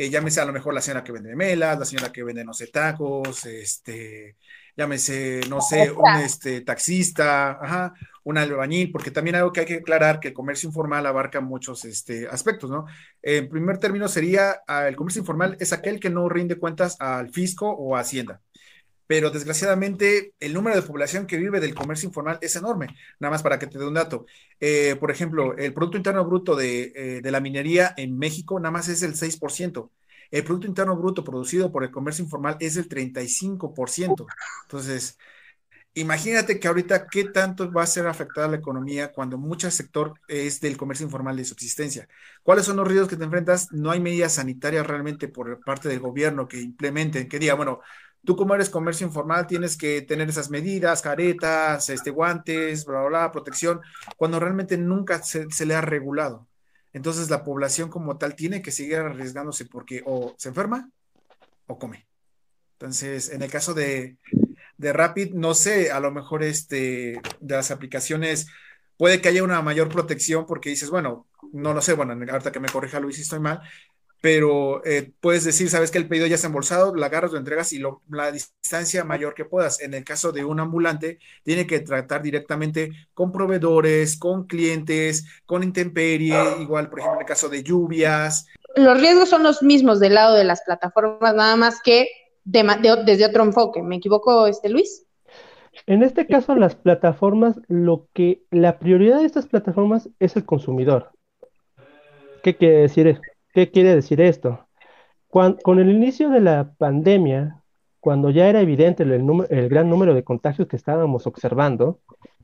eh, 0.00 0.10
llámese 0.10 0.40
a 0.40 0.44
lo 0.44 0.52
mejor 0.52 0.72
la 0.72 0.80
señora 0.80 1.04
que 1.04 1.12
vende 1.12 1.36
melas, 1.36 1.78
la 1.78 1.84
señora 1.84 2.10
que 2.10 2.24
vende, 2.24 2.44
no 2.44 2.54
sé, 2.54 2.68
tacos, 2.68 3.44
este, 3.44 4.36
llámese, 4.76 5.42
no 5.48 5.60
sé, 5.60 5.90
un 5.90 6.16
este, 6.20 6.62
taxista, 6.62 7.58
ajá, 7.62 7.92
un 8.24 8.38
albañil, 8.38 8.90
porque 8.92 9.10
también 9.10 9.36
algo 9.36 9.52
que 9.52 9.60
hay 9.60 9.66
que 9.66 9.74
aclarar 9.74 10.18
que 10.18 10.28
el 10.28 10.34
comercio 10.34 10.68
informal 10.68 11.06
abarca 11.06 11.40
muchos 11.40 11.84
este, 11.84 12.26
aspectos, 12.28 12.70
¿no? 12.70 12.86
En 13.20 13.48
primer 13.50 13.76
término 13.76 14.08
sería, 14.08 14.62
ah, 14.66 14.88
el 14.88 14.96
comercio 14.96 15.20
informal 15.20 15.56
es 15.60 15.72
aquel 15.72 16.00
que 16.00 16.08
no 16.08 16.28
rinde 16.28 16.58
cuentas 16.58 16.96
al 16.98 17.30
fisco 17.30 17.68
o 17.68 17.96
a 17.96 18.00
Hacienda 18.00 18.40
pero 19.10 19.32
desgraciadamente 19.32 20.34
el 20.38 20.54
número 20.54 20.76
de 20.76 20.82
población 20.82 21.26
que 21.26 21.36
vive 21.36 21.58
del 21.58 21.74
comercio 21.74 22.06
informal 22.06 22.38
es 22.40 22.54
enorme. 22.54 22.86
Nada 23.18 23.32
más 23.32 23.42
para 23.42 23.58
que 23.58 23.66
te 23.66 23.76
dé 23.76 23.84
un 23.84 23.94
dato. 23.94 24.24
Eh, 24.60 24.94
por 25.00 25.10
ejemplo, 25.10 25.56
el 25.56 25.74
Producto 25.74 25.96
Interno 25.96 26.24
Bruto 26.24 26.54
de, 26.54 26.92
eh, 26.94 27.20
de, 27.20 27.30
la 27.32 27.40
minería 27.40 27.92
en 27.96 28.16
México 28.16 28.60
nada 28.60 28.70
más 28.70 28.86
es 28.86 29.02
el 29.02 29.16
6%. 29.16 29.90
El 30.30 30.44
Producto 30.44 30.68
Interno 30.68 30.96
Bruto 30.96 31.24
producido 31.24 31.72
por 31.72 31.82
el 31.82 31.90
comercio 31.90 32.22
informal 32.22 32.56
es 32.60 32.76
el 32.76 32.88
35%. 32.88 34.26
Entonces, 34.62 35.18
imagínate 35.94 36.60
que 36.60 36.68
ahorita 36.68 37.08
qué 37.08 37.24
tanto 37.24 37.72
va 37.72 37.82
a 37.82 37.86
ser 37.86 38.06
afectada 38.06 38.46
la 38.46 38.58
economía 38.58 39.10
cuando 39.10 39.38
mucho 39.38 39.68
sector 39.72 40.14
es 40.28 40.60
del 40.60 40.76
comercio 40.76 41.04
informal 41.04 41.36
de 41.36 41.44
subsistencia. 41.44 42.08
¿Cuáles 42.44 42.64
son 42.64 42.76
los 42.76 42.86
riesgos 42.86 43.08
que 43.08 43.16
te 43.16 43.24
enfrentas? 43.24 43.72
No 43.72 43.90
hay 43.90 43.98
medidas 43.98 44.34
sanitarias 44.34 44.86
realmente 44.86 45.26
por 45.26 45.58
parte 45.64 45.88
del 45.88 45.98
gobierno 45.98 46.46
que 46.46 46.60
implementen, 46.60 47.28
que 47.28 47.40
diga, 47.40 47.54
bueno, 47.54 47.80
Tú 48.24 48.36
como 48.36 48.54
eres 48.54 48.68
comercio 48.68 49.06
informal 49.06 49.46
tienes 49.46 49.76
que 49.76 50.02
tener 50.02 50.28
esas 50.28 50.50
medidas, 50.50 51.02
caretas, 51.02 51.88
este, 51.88 52.10
guantes, 52.10 52.84
bla, 52.84 53.00
bla, 53.00 53.08
bla, 53.08 53.32
protección, 53.32 53.80
cuando 54.16 54.38
realmente 54.38 54.76
nunca 54.76 55.22
se, 55.22 55.48
le 55.64 55.74
ha 55.74 55.80
regulado. 55.80 56.46
Entonces 56.92 57.30
la 57.30 57.44
población 57.44 57.88
como 57.88 58.18
tal 58.18 58.34
tiene 58.34 58.62
que 58.62 58.72
seguir 58.72 58.96
arriesgándose 58.96 59.64
porque 59.64 60.02
o 60.04 60.34
se 60.38 60.48
enferma 60.48 60.90
o 61.66 61.78
come. 61.78 62.06
Entonces, 62.72 63.30
en 63.30 63.42
el 63.42 63.50
caso 63.50 63.74
de, 63.74 64.16
de 64.76 64.92
Rapid, 64.92 65.34
no 65.34 65.54
sé, 65.54 65.90
a 65.90 66.00
lo 66.00 66.10
mejor 66.10 66.42
este, 66.42 67.20
de 67.40 67.54
las 67.54 67.70
aplicaciones 67.70 68.48
puede 68.96 69.20
que 69.20 69.28
haya 69.28 69.42
una 69.42 69.62
mayor 69.62 69.88
protección 69.88 70.44
porque 70.46 70.70
dices, 70.70 70.90
bueno, 70.90 71.26
no 71.52 71.72
lo 71.72 71.80
sé, 71.80 71.94
bueno, 71.94 72.12
ahorita 72.12 72.52
que 72.52 72.60
me 72.60 72.68
corrija 72.68 73.00
Luis 73.00 73.16
si 73.16 73.22
estoy 73.22 73.40
mal, 73.40 73.62
pero 74.20 74.84
eh, 74.84 75.12
puedes 75.20 75.44
decir, 75.44 75.70
sabes 75.70 75.90
que 75.90 75.98
el 75.98 76.08
pedido 76.08 76.26
ya 76.26 76.34
está 76.34 76.48
embolsado, 76.48 76.94
la 76.94 77.06
agarras, 77.06 77.32
lo 77.32 77.38
entregas 77.38 77.72
y 77.72 77.78
lo, 77.78 78.02
la 78.10 78.30
distancia 78.30 79.02
mayor 79.04 79.34
que 79.34 79.46
puedas. 79.46 79.80
En 79.80 79.94
el 79.94 80.04
caso 80.04 80.30
de 80.30 80.44
un 80.44 80.60
ambulante, 80.60 81.18
tiene 81.42 81.66
que 81.66 81.80
tratar 81.80 82.22
directamente 82.22 82.90
con 83.14 83.32
proveedores, 83.32 84.18
con 84.18 84.46
clientes, 84.46 85.24
con 85.46 85.62
intemperie, 85.62 86.36
igual, 86.60 86.90
por 86.90 87.00
ejemplo, 87.00 87.20
en 87.20 87.22
el 87.22 87.28
caso 87.28 87.48
de 87.48 87.62
lluvias. 87.62 88.46
Los 88.76 89.00
riesgos 89.00 89.28
son 89.28 89.42
los 89.42 89.62
mismos 89.62 90.00
del 90.00 90.14
lado 90.14 90.36
de 90.36 90.44
las 90.44 90.62
plataformas, 90.62 91.34
nada 91.34 91.56
más 91.56 91.80
que 91.82 92.08
desde 92.44 93.24
otro 93.24 93.42
enfoque. 93.42 93.82
¿Me 93.82 93.96
equivoco, 93.96 94.46
este 94.46 94.68
Luis? 94.68 95.06
En 95.86 96.02
este 96.02 96.26
caso, 96.26 96.54
las 96.56 96.74
plataformas, 96.74 97.56
lo 97.68 98.08
que 98.12 98.42
la 98.50 98.78
prioridad 98.78 99.20
de 99.20 99.26
estas 99.26 99.46
plataformas 99.46 100.10
es 100.18 100.36
el 100.36 100.44
consumidor. 100.44 101.10
¿Qué 102.42 102.56
quiere 102.56 102.78
decir 102.78 103.06
eso? 103.06 103.20
¿Qué 103.52 103.70
quiere 103.70 103.94
decir 103.94 104.20
esto? 104.20 104.66
con 105.30 105.78
el 105.78 105.90
inicio 105.90 106.28
de 106.30 106.40
la 106.40 106.72
pandemia, 106.76 107.62
cuando 108.00 108.30
ya 108.30 108.48
era 108.48 108.60
evidente 108.60 109.04
el, 109.04 109.68
gran 109.68 109.88
número 109.88 110.12
de 110.12 110.24
contagios 110.24 110.66
que 110.66 110.76
estábamos 110.76 111.26
observando, 111.28 112.00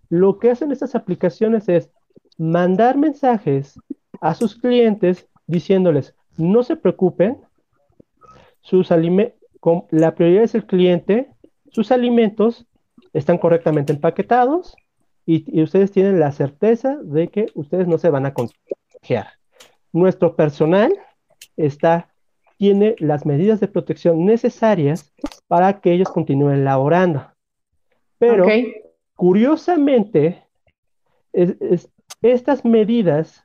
lo 0.09 0.38
que 0.38 0.53
hacen 0.53 0.71
estas 0.71 0.95
aplicaciones 0.95 1.69
es 1.69 1.90
mandar 2.38 2.97
mensajes 2.97 3.81
a 4.21 4.35
sus 4.35 4.55
clientes 4.55 5.27
diciéndoles, 5.49 6.14
no 6.37 6.62
se 6.62 6.77
preocupen, 6.77 7.38
sus 8.61 8.90
la 9.90 10.14
prioridad 10.14 10.45
es 10.45 10.55
el 10.55 10.66
cliente, 10.66 11.29
sus 11.73 11.90
alimentos 11.90 12.66
están 13.12 13.38
correctamente 13.38 13.92
empaquetados 13.92 14.77
y 15.25 15.61
ustedes 15.61 15.90
tienen 15.90 16.21
la 16.21 16.31
certeza 16.31 16.99
de 17.03 17.29
que 17.29 17.47
ustedes 17.55 17.88
no 17.88 17.99
se 17.99 18.11
van 18.11 18.27
a 18.27 18.33
contagiar 18.35 19.27
nuestro 19.97 20.37
personal 20.37 20.93
está, 21.57 22.11
tiene 22.59 22.95
las 22.99 23.27
medidas 23.27 23.61
de 23.61 23.69
protección 23.69 24.25
necesarias 24.25 25.13
para 25.49 25.81
que 25.81 25.93
ellos 25.93 26.09
continúen 26.09 26.65
laborando. 26.65 27.27
Pero, 28.19 28.47
curiosamente, 29.15 30.45
estas 32.23 32.65
medidas, 32.65 33.45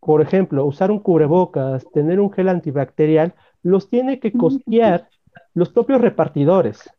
por 0.00 0.20
ejemplo, 0.20 0.64
usar 0.64 0.90
un 0.90 1.00
cubrebocas, 1.00 1.84
tener 1.92 2.20
un 2.20 2.30
gel 2.30 2.48
antibacterial, 2.48 3.34
los 3.62 3.88
tiene 3.90 4.20
que 4.20 4.32
costear 4.32 5.08
los 5.54 5.70
propios 5.70 6.00
repartidores. 6.00 6.90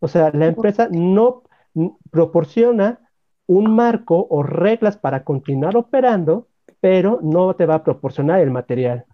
O 0.00 0.08
sea, 0.08 0.30
la 0.32 0.46
empresa 0.46 0.88
no 0.90 1.42
proporciona 2.10 3.00
un 3.46 3.74
marco 3.74 4.26
o 4.28 4.42
reglas 4.42 4.96
para 4.98 5.24
continuar 5.24 5.76
operando 5.76 6.47
pero 6.80 7.18
no 7.22 7.54
te 7.54 7.66
va 7.66 7.76
a 7.76 7.84
proporcionar 7.84 8.40
el 8.40 8.50
material. 8.50 9.04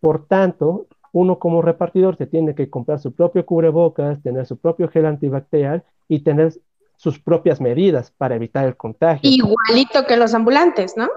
Por 0.00 0.26
tanto, 0.26 0.86
uno 1.12 1.38
como 1.38 1.62
repartidor 1.62 2.16
se 2.16 2.26
tiene 2.26 2.54
que 2.54 2.68
comprar 2.68 2.98
su 2.98 3.14
propio 3.14 3.46
cubrebocas, 3.46 4.22
tener 4.22 4.46
su 4.46 4.58
propio 4.58 4.88
gel 4.88 5.06
antibacterial 5.06 5.82
y 6.08 6.20
tener 6.20 6.52
sus 6.96 7.18
propias 7.18 7.60
medidas 7.60 8.10
para 8.10 8.34
evitar 8.36 8.66
el 8.66 8.76
contagio. 8.76 9.28
Igualito 9.30 10.06
que 10.06 10.16
los 10.16 10.34
ambulantes, 10.34 10.96
¿no? 10.96 11.08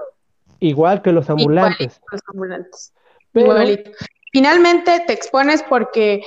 Igual 0.58 1.02
que 1.02 1.12
los 1.12 1.28
ambulantes. 1.30 2.00
los 2.10 2.20
ambulantes. 2.28 2.92
Igualito. 3.34 3.90
Finalmente 4.32 5.02
te 5.06 5.12
expones 5.12 5.62
porque 5.62 6.22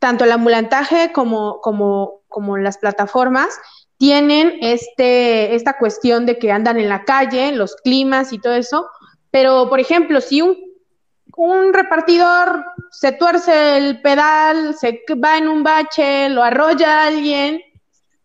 tanto 0.00 0.24
el 0.24 0.32
ambulantaje 0.32 1.12
como, 1.12 1.60
como, 1.60 2.20
como 2.28 2.56
las 2.58 2.78
plataformas 2.78 3.58
tienen 4.04 4.58
este, 4.60 5.54
esta 5.54 5.78
cuestión 5.78 6.26
de 6.26 6.38
que 6.38 6.52
andan 6.52 6.78
en 6.78 6.90
la 6.90 7.04
calle, 7.04 7.52
los 7.52 7.74
climas 7.76 8.34
y 8.34 8.38
todo 8.38 8.52
eso, 8.52 8.86
pero 9.30 9.70
por 9.70 9.80
ejemplo, 9.80 10.20
si 10.20 10.42
un, 10.42 11.72
repartidor 11.72 12.66
se 12.90 13.12
tuerce 13.12 13.78
el 13.78 14.02
pedal, 14.02 14.74
se 14.74 15.00
va 15.14 15.38
en 15.38 15.48
un 15.48 15.62
bache, 15.62 16.28
lo 16.28 16.42
arrolla 16.42 17.06
alguien, 17.06 17.62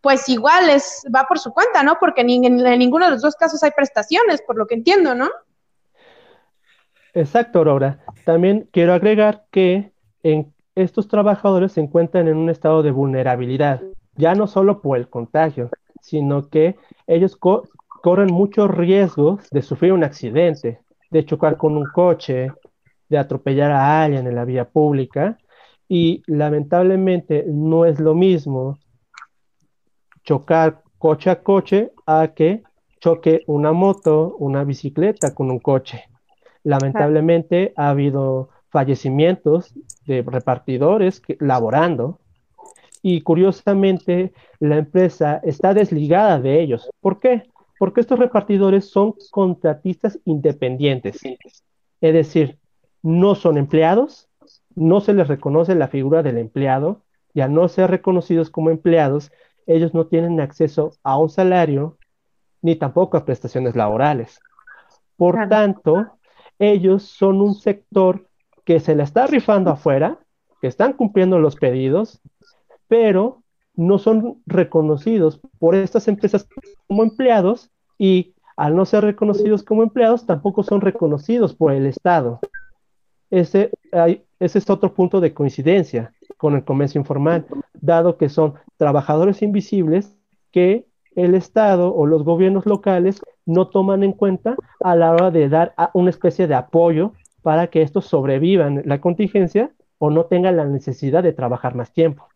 pues 0.01 0.27
igual 0.27 0.69
es, 0.69 1.05
va 1.15 1.23
por 1.29 1.39
su 1.39 1.53
cuenta, 1.53 1.81
¿no? 1.81 1.95
Porque 1.97 2.23
en, 2.23 2.43
en 2.43 2.77
ninguno 2.77 3.05
de 3.05 3.11
los 3.11 3.21
dos 3.21 3.37
casos 3.37 3.63
hay 3.63 3.71
prestaciones, 3.71 4.41
por 4.41 4.57
lo 4.57 4.67
que 4.67 4.75
entiendo, 4.75 5.15
¿no? 5.15 5.29
Exacto, 7.13 7.59
Aurora. 7.59 7.99
También 8.25 8.67
quiero 8.73 8.93
agregar 8.93 9.45
que 9.49 9.93
en 10.23 10.53
estos 10.75 11.07
trabajadores 11.07 11.71
se 11.71 11.79
encuentran 11.79 12.27
en 12.27 12.35
un 12.35 12.49
estado 12.49 12.83
de 12.83 12.91
vulnerabilidad 12.91 13.81
ya 14.19 14.35
no 14.35 14.47
solo 14.47 14.81
por 14.81 14.97
el 14.97 15.09
contagio, 15.09 15.69
sino 16.01 16.49
que 16.49 16.75
ellos 17.07 17.37
corren 17.37 18.33
muchos 18.33 18.69
riesgos 18.69 19.49
de 19.49 19.61
sufrir 19.61 19.93
un 19.93 20.03
accidente, 20.03 20.81
de 21.09 21.25
chocar 21.25 21.55
con 21.55 21.77
un 21.77 21.85
coche, 21.85 22.51
de 23.07 23.17
atropellar 23.17 23.71
a 23.71 24.03
alguien 24.03 24.27
en 24.27 24.35
la 24.35 24.43
vía 24.43 24.69
pública, 24.69 25.37
y 25.87 26.21
lamentablemente 26.27 27.45
no 27.47 27.85
es 27.85 27.99
lo 27.99 28.13
mismo 28.13 28.77
chocar 30.23 30.83
coche 30.97 31.29
a 31.29 31.41
coche 31.41 31.91
a 32.05 32.27
que 32.35 32.61
choque 32.99 33.43
una 33.47 33.71
moto, 33.71 34.35
una 34.37 34.65
bicicleta 34.65 35.33
con 35.33 35.49
un 35.49 35.59
coche. 35.59 36.03
Lamentablemente 36.63 37.73
ha 37.77 37.89
habido 37.89 38.49
fallecimientos 38.67 39.73
de 40.05 40.23
repartidores 40.27 41.21
que, 41.21 41.37
laborando 41.39 42.19
y 43.01 43.21
curiosamente 43.21 44.33
la 44.59 44.77
empresa 44.77 45.39
está 45.43 45.73
desligada 45.73 46.39
de 46.39 46.61
ellos. 46.61 46.89
¿Por 46.99 47.19
qué? 47.19 47.43
Porque 47.77 48.01
estos 48.01 48.19
repartidores 48.19 48.89
son 48.89 49.15
contratistas 49.31 50.19
independientes. 50.25 51.19
Es 52.01 52.13
decir, 52.13 52.57
no 53.01 53.35
son 53.35 53.57
empleados, 53.57 54.27
no 54.75 54.99
se 54.99 55.13
les 55.13 55.27
reconoce 55.27 55.75
la 55.75 55.87
figura 55.87 56.23
del 56.23 56.37
empleado 56.37 57.03
y 57.33 57.41
al 57.41 57.53
no 57.53 57.67
ser 57.67 57.89
reconocidos 57.89 58.49
como 58.49 58.69
empleados, 58.69 59.31
ellos 59.65 59.93
no 59.93 60.07
tienen 60.07 60.39
acceso 60.41 60.91
a 61.03 61.17
un 61.17 61.29
salario 61.29 61.97
ni 62.61 62.75
tampoco 62.75 63.17
a 63.17 63.25
prestaciones 63.25 63.75
laborales. 63.75 64.39
Por 65.15 65.47
tanto, 65.47 66.07
ellos 66.57 67.03
son 67.03 67.41
un 67.41 67.55
sector 67.55 68.27
que 68.65 68.79
se 68.79 68.95
la 68.95 69.03
está 69.03 69.27
rifando 69.27 69.71
afuera 69.71 70.19
que 70.61 70.67
están 70.67 70.93
cumpliendo 70.93 71.39
los 71.39 71.55
pedidos, 71.55 72.21
pero 72.89 73.43
no 73.75 73.97
son 73.97 74.41
reconocidos 74.45 75.39
por 75.57 75.75
estas 75.75 76.09
empresas 76.09 76.45
como 76.87 77.03
empleados 77.03 77.71
y 77.97 78.33
al 78.57 78.75
no 78.75 78.85
ser 78.85 79.05
reconocidos 79.05 79.63
como 79.63 79.83
empleados, 79.83 80.25
tampoco 80.25 80.63
son 80.63 80.81
reconocidos 80.81 81.55
por 81.55 81.71
el 81.71 81.85
Estado. 81.85 82.41
Ese, 83.29 83.71
ese 84.39 84.57
es 84.57 84.69
otro 84.69 84.93
punto 84.93 85.21
de 85.21 85.33
coincidencia 85.33 86.11
con 86.35 86.55
el 86.55 86.65
comercio 86.65 86.99
informal, 86.99 87.45
dado 87.79 88.17
que 88.17 88.27
son 88.27 88.55
trabajadores 88.75 89.41
invisibles 89.41 90.13
que 90.51 90.87
el 91.15 91.35
Estado 91.35 91.95
o 91.95 92.05
los 92.05 92.23
gobiernos 92.23 92.65
locales 92.65 93.21
no 93.45 93.69
toman 93.69 94.03
en 94.03 94.11
cuenta 94.11 94.55
a 94.81 94.95
la 94.95 95.11
hora 95.11 95.31
de 95.31 95.47
dar 95.47 95.73
una 95.93 96.09
especie 96.09 96.47
de 96.47 96.55
apoyo 96.55 97.13
para 97.41 97.67
que 97.67 97.81
estos 97.81 98.07
sobrevivan 98.07 98.81
la 98.85 98.99
contingencia 98.99 99.71
o 99.99 100.09
no 100.09 100.25
tengan 100.25 100.57
la 100.57 100.65
necesidad 100.65 101.23
de 101.23 101.33
trabajar 101.33 101.75
más 101.75 101.93
tiempo. 101.93 102.27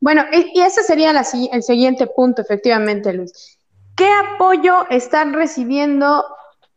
Bueno, 0.00 0.24
y 0.32 0.60
ese 0.60 0.82
sería 0.82 1.10
el 1.52 1.62
siguiente 1.62 2.06
punto, 2.06 2.42
efectivamente, 2.42 3.12
Luis. 3.12 3.58
¿Qué 3.96 4.08
apoyo 4.10 4.86
están 4.88 5.32
recibiendo 5.32 6.24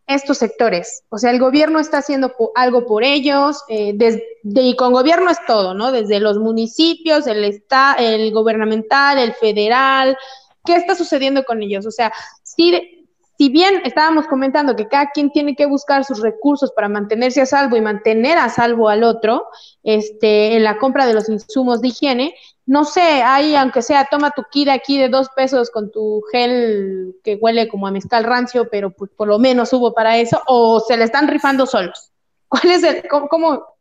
estos 0.08 0.38
sectores? 0.38 1.03
O 1.10 1.17
sea, 1.17 1.32
el 1.32 1.39
gobierno 1.39 1.79
está 1.79 1.99
haciendo 1.99 2.34
algo 2.56 2.86
por 2.86 3.03
ellos, 3.03 3.63
eh, 3.69 3.97
y 4.43 4.75
con 4.75 4.91
gobierno 4.93 5.29
es 5.29 5.38
todo, 5.47 5.73
¿no? 5.73 5.91
Desde 5.91 6.19
los 6.19 6.38
municipios, 6.38 7.27
el, 7.27 7.63
el 7.97 8.34
gubernamental, 8.34 9.17
el 9.17 9.34
federal, 9.34 10.17
¿qué 10.65 10.75
está 10.75 10.95
sucediendo 10.95 11.43
con 11.43 11.62
ellos? 11.62 11.86
O 11.86 11.91
sea, 11.91 12.12
si 12.43 13.02
si 13.43 13.49
bien 13.49 13.82
estábamos 13.84 14.25
comentando 14.27 14.73
que 14.73 14.88
cada 14.88 15.10
quien 15.10 15.29
tiene 15.29 15.53
que 15.53 15.65
buscar 15.65 16.06
sus 16.06 16.21
recursos 16.21 16.71
para 16.71 16.88
mantenerse 16.88 17.41
a 17.41 17.45
salvo 17.45 17.75
y 17.75 17.82
mantener 17.82 18.38
a 18.38 18.47
salvo 18.47 18.88
al 18.88 19.03
otro, 19.03 19.47
este, 19.84 20.56
en 20.56 20.63
la 20.63 20.77
compra 20.77 21.06
de 21.06 21.13
los 21.13 21.27
insumos 21.27 21.82
de 21.82 21.89
higiene, 21.89 22.36
no 22.65 22.86
sé, 22.86 23.01
hay, 23.01 23.53
aunque 23.58 23.82
sea, 23.82 24.08
toma 24.10 24.32
tu 24.32 24.43
kit 24.49 24.69
aquí 24.69 24.97
de 24.97 25.10
dos 25.10 25.27
pesos 25.36 25.71
con 25.71 25.91
tu 25.91 26.21
gel 26.32 27.17
que 27.21 27.36
huele 27.36 27.67
como 27.67 27.86
a 27.86 27.91
mezcal 27.91 28.23
rancio, 28.23 28.69
pero 28.71 28.91
pues, 28.91 29.12
por 29.12 29.27
lo 29.27 29.38
menos 29.39 29.73
hubo 29.73 29.93
para 29.93 30.17
eso, 30.19 30.41
o 30.47 30.79
se 30.79 30.95
le 30.95 31.03
están 31.03 31.27
rifando 31.27 31.65
solos. 31.65 32.13
¿Cuál 32.47 32.71
es 32.71 32.84
el, 32.84 33.03
cómo? 33.10 33.75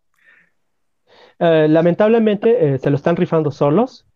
Eh, 1.39 1.69
lamentablemente 1.69 2.75
eh, 2.75 2.79
se 2.81 2.91
lo 2.91 2.97
están 2.97 3.15
rifando 3.15 3.53
solos. 3.53 4.07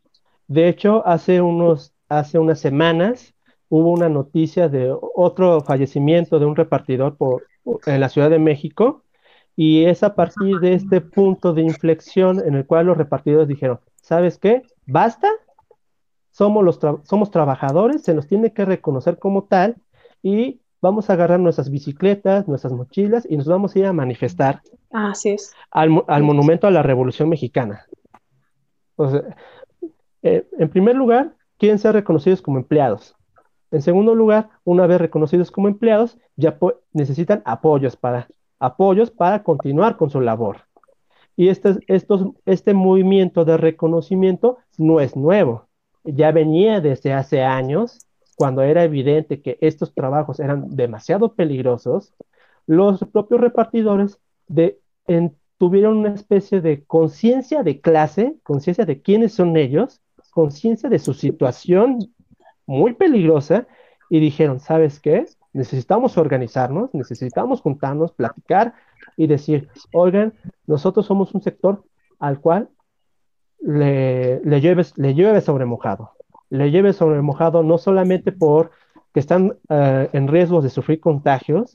De 0.49 0.69
hecho, 0.69 1.07
hace 1.07 1.41
unos, 1.41 1.93
hace 2.09 2.37
unas 2.41 2.59
semanas 2.59 3.36
hubo 3.69 3.91
una 3.91 4.09
noticia 4.09 4.69
de 4.69 4.95
otro 5.15 5.61
fallecimiento 5.61 6.39
de 6.39 6.47
un 6.47 6.57
repartidor 6.57 7.17
por, 7.17 7.45
en 7.87 8.01
la 8.01 8.09
Ciudad 8.09 8.31
de 8.31 8.39
México 8.39 9.03
y 9.57 9.87
es 9.87 10.03
a 10.03 10.15
partir 10.15 10.59
de 10.61 10.75
este 10.75 11.01
punto 11.01 11.55
de 11.55 11.63
inflexión 11.63 12.41
en 12.47 12.55
el 12.55 12.67
cual 12.67 12.87
los 12.87 12.99
repartidores 12.99 13.49
dijeron, 13.49 13.81
¿sabes 14.03 14.39
qué? 14.39 14.63
¿Basta? 14.87 15.31
Somos, 16.31 16.63
los 16.63 16.79
somos 17.05 17.31
trabajadores, 17.31 18.03
se 18.03 18.15
nos 18.15 18.27
tiene 18.27 18.53
que 18.53 18.67
reconocer 18.67 19.19
como 19.19 19.45
tal 19.45 19.77
y 20.23 20.61
vamos 20.83 21.09
a 21.09 21.15
agarrar 21.15 21.41
nuestras 21.41 21.71
bicicletas, 21.71 22.47
nuestras 22.47 22.75
mochilas 22.75 23.27
y 23.29 23.39
nos 23.39 23.47
vamos 23.49 23.75
a 23.75 23.79
ir 23.79 23.87
a 23.87 23.95
manifestar 23.95 24.61
Así 24.91 25.31
es. 25.31 25.55
al, 25.71 25.89
monumento 26.23 26.67
a 26.67 26.71
la 26.71 26.83
Revolución 26.83 27.31
Mexicana. 27.31 27.87
Eh, 30.23 30.47
en 30.59 30.69
primer 30.69 30.95
lugar, 30.95 31.35
quieren 31.59 31.79
ser 31.79 31.95
reconocidos 31.95 32.43
como 32.43 32.59
empleados. 32.59 33.16
En 33.71 33.83
segundo 33.83 34.15
lugar, 34.15 34.49
una 34.65 34.87
vez 34.87 35.01
reconocidos 35.01 35.51
como 35.51 35.69
empleados, 35.69 36.19
ya 36.37 36.59
necesitan 36.93 37.43
apoyos 37.45 37.97
para, 37.97 38.29
apoyos 38.59 39.11
para 39.11 39.43
continuar 39.43 39.97
con 39.97 40.11
su 40.11 40.21
labor. 40.21 40.59
Y 41.37 41.49
este, 41.49 41.79
estos, 41.87 42.29
este 42.47 42.75
movimiento 42.75 43.45
de 43.45 43.57
reconocimiento 43.57 44.59
no 44.79 45.01
es 45.01 45.17
nuevo, 45.17 45.67
ya 46.05 46.33
venía 46.33 46.81
desde 46.81 47.13
hace 47.13 47.43
años, 47.43 48.07
cuando 48.37 48.63
era 48.63 48.85
evidente 48.85 49.43
que 49.43 49.59
estos 49.61 49.95
trabajos 49.95 50.41
eran 50.41 50.77
demasiado 50.77 51.35
peligrosos, 51.35 52.15
los 52.67 53.01
propios 53.13 53.41
repartidores 53.41 54.19
tuvieron 55.59 55.99
una 55.99 56.15
especie 56.15 56.61
de 56.61 56.85
conciencia 56.85 57.63
de 57.63 57.81
clase, 57.81 58.37
conciencia 58.43 58.85
de 58.85 59.01
quiénes 59.01 59.33
son 59.33 59.57
ellos, 59.57 60.01
conciencia 60.31 60.89
de 60.91 60.99
su 60.99 61.15
situación 61.15 62.15
muy 62.67 62.95
peligrosa 62.95 63.67
y 64.11 64.21
dijeron, 64.21 64.61
¿sabes 64.61 65.01
qué? 65.01 65.25
Necesitamos 65.53 66.19
organizarnos, 66.19 66.93
necesitamos 66.93 67.61
juntarnos, 67.61 68.13
platicar 68.13 68.75
y 69.17 69.27
decir, 69.27 69.69
oigan, 69.93 70.35
nosotros 70.67 71.07
somos 71.07 71.35
un 71.35 71.43
sector 71.43 71.85
al 72.19 72.41
cual 72.41 72.69
le, 73.61 74.41
le, 74.45 74.61
lleves, 74.61 74.97
le 74.97 75.15
llueve 75.15 75.41
sobre 75.41 75.65
mojado. 75.65 76.13
Le 76.51 76.71
lleve 76.71 76.93
sobre 76.93 77.23
mojado 77.23 77.63
no 77.63 77.79
solamente 77.79 78.33
por 78.33 78.71
que 79.17 79.21
están 79.21 79.57
eh, 79.71 80.11
en 80.13 80.29
riesgo 80.29 80.61
de 80.61 80.69
sufrir 80.69 81.01
contagios, 81.01 81.75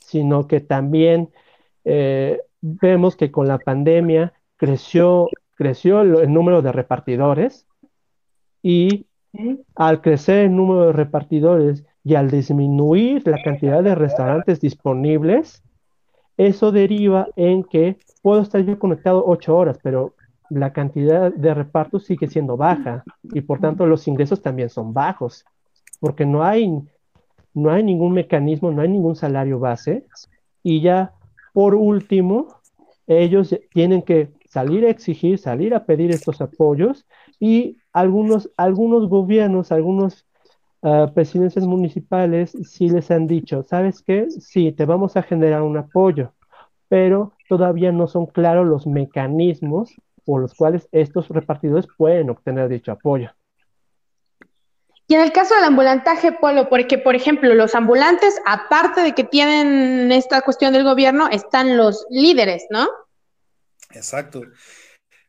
sino 0.00 0.46
que 0.46 0.60
también 0.60 1.30
eh, 1.84 2.40
vemos 2.60 3.16
que 3.16 3.32
con 3.32 3.48
la 3.48 3.58
pandemia 3.58 4.32
creció, 4.56 5.28
creció 5.56 6.02
el 6.02 6.32
número 6.32 6.62
de 6.62 6.70
repartidores 6.70 7.66
y 8.62 9.06
al 9.74 10.00
crecer 10.00 10.46
el 10.46 10.56
número 10.56 10.86
de 10.86 10.92
repartidores 10.92 11.84
y 12.04 12.14
al 12.14 12.30
disminuir 12.30 13.26
la 13.26 13.42
cantidad 13.42 13.82
de 13.82 13.94
restaurantes 13.94 14.60
disponibles, 14.60 15.62
eso 16.36 16.72
deriva 16.72 17.28
en 17.36 17.64
que 17.64 17.98
puedo 18.22 18.40
estar 18.40 18.60
yo 18.62 18.78
conectado 18.78 19.24
ocho 19.26 19.56
horas, 19.56 19.78
pero 19.82 20.14
la 20.50 20.72
cantidad 20.72 21.32
de 21.32 21.54
repartos 21.54 22.04
sigue 22.04 22.28
siendo 22.28 22.56
baja 22.56 23.04
y 23.22 23.42
por 23.42 23.60
tanto 23.60 23.86
los 23.86 24.08
ingresos 24.08 24.40
también 24.40 24.70
son 24.70 24.94
bajos, 24.94 25.44
porque 26.00 26.24
no 26.24 26.42
hay, 26.42 26.72
no 27.54 27.70
hay 27.70 27.82
ningún 27.82 28.12
mecanismo, 28.12 28.70
no 28.70 28.82
hay 28.82 28.88
ningún 28.88 29.16
salario 29.16 29.58
base 29.58 30.06
y 30.62 30.80
ya 30.80 31.12
por 31.52 31.74
último, 31.74 32.46
ellos 33.08 33.54
tienen 33.72 34.02
que 34.02 34.30
salir 34.48 34.84
a 34.84 34.90
exigir, 34.90 35.38
salir 35.38 35.74
a 35.74 35.84
pedir 35.84 36.12
estos 36.12 36.40
apoyos 36.40 37.04
y 37.40 37.78
algunos, 37.98 38.50
algunos 38.56 39.08
gobiernos, 39.08 39.72
algunos 39.72 40.24
uh, 40.82 41.12
presidencias 41.12 41.66
municipales 41.66 42.56
sí 42.62 42.88
les 42.88 43.10
han 43.10 43.26
dicho, 43.26 43.64
¿sabes 43.64 44.02
qué? 44.02 44.30
Sí, 44.30 44.72
te 44.72 44.84
vamos 44.84 45.16
a 45.16 45.22
generar 45.22 45.62
un 45.62 45.76
apoyo, 45.76 46.32
pero 46.88 47.32
todavía 47.48 47.90
no 47.90 48.06
son 48.06 48.26
claros 48.26 48.66
los 48.66 48.86
mecanismos 48.86 49.94
por 50.24 50.42
los 50.42 50.54
cuales 50.54 50.88
estos 50.92 51.28
repartidores 51.28 51.88
pueden 51.96 52.30
obtener 52.30 52.68
dicho 52.68 52.92
apoyo. 52.92 53.30
Y 55.08 55.14
en 55.14 55.22
el 55.22 55.32
caso 55.32 55.54
del 55.54 55.64
ambulantaje, 55.64 56.32
Polo, 56.32 56.68
porque, 56.68 56.98
por 56.98 57.16
ejemplo, 57.16 57.54
los 57.54 57.74
ambulantes, 57.74 58.38
aparte 58.44 59.00
de 59.00 59.14
que 59.14 59.24
tienen 59.24 60.12
esta 60.12 60.42
cuestión 60.42 60.74
del 60.74 60.84
gobierno, 60.84 61.28
están 61.28 61.78
los 61.78 62.06
líderes, 62.10 62.66
¿no? 62.68 62.86
Exacto. 63.92 64.42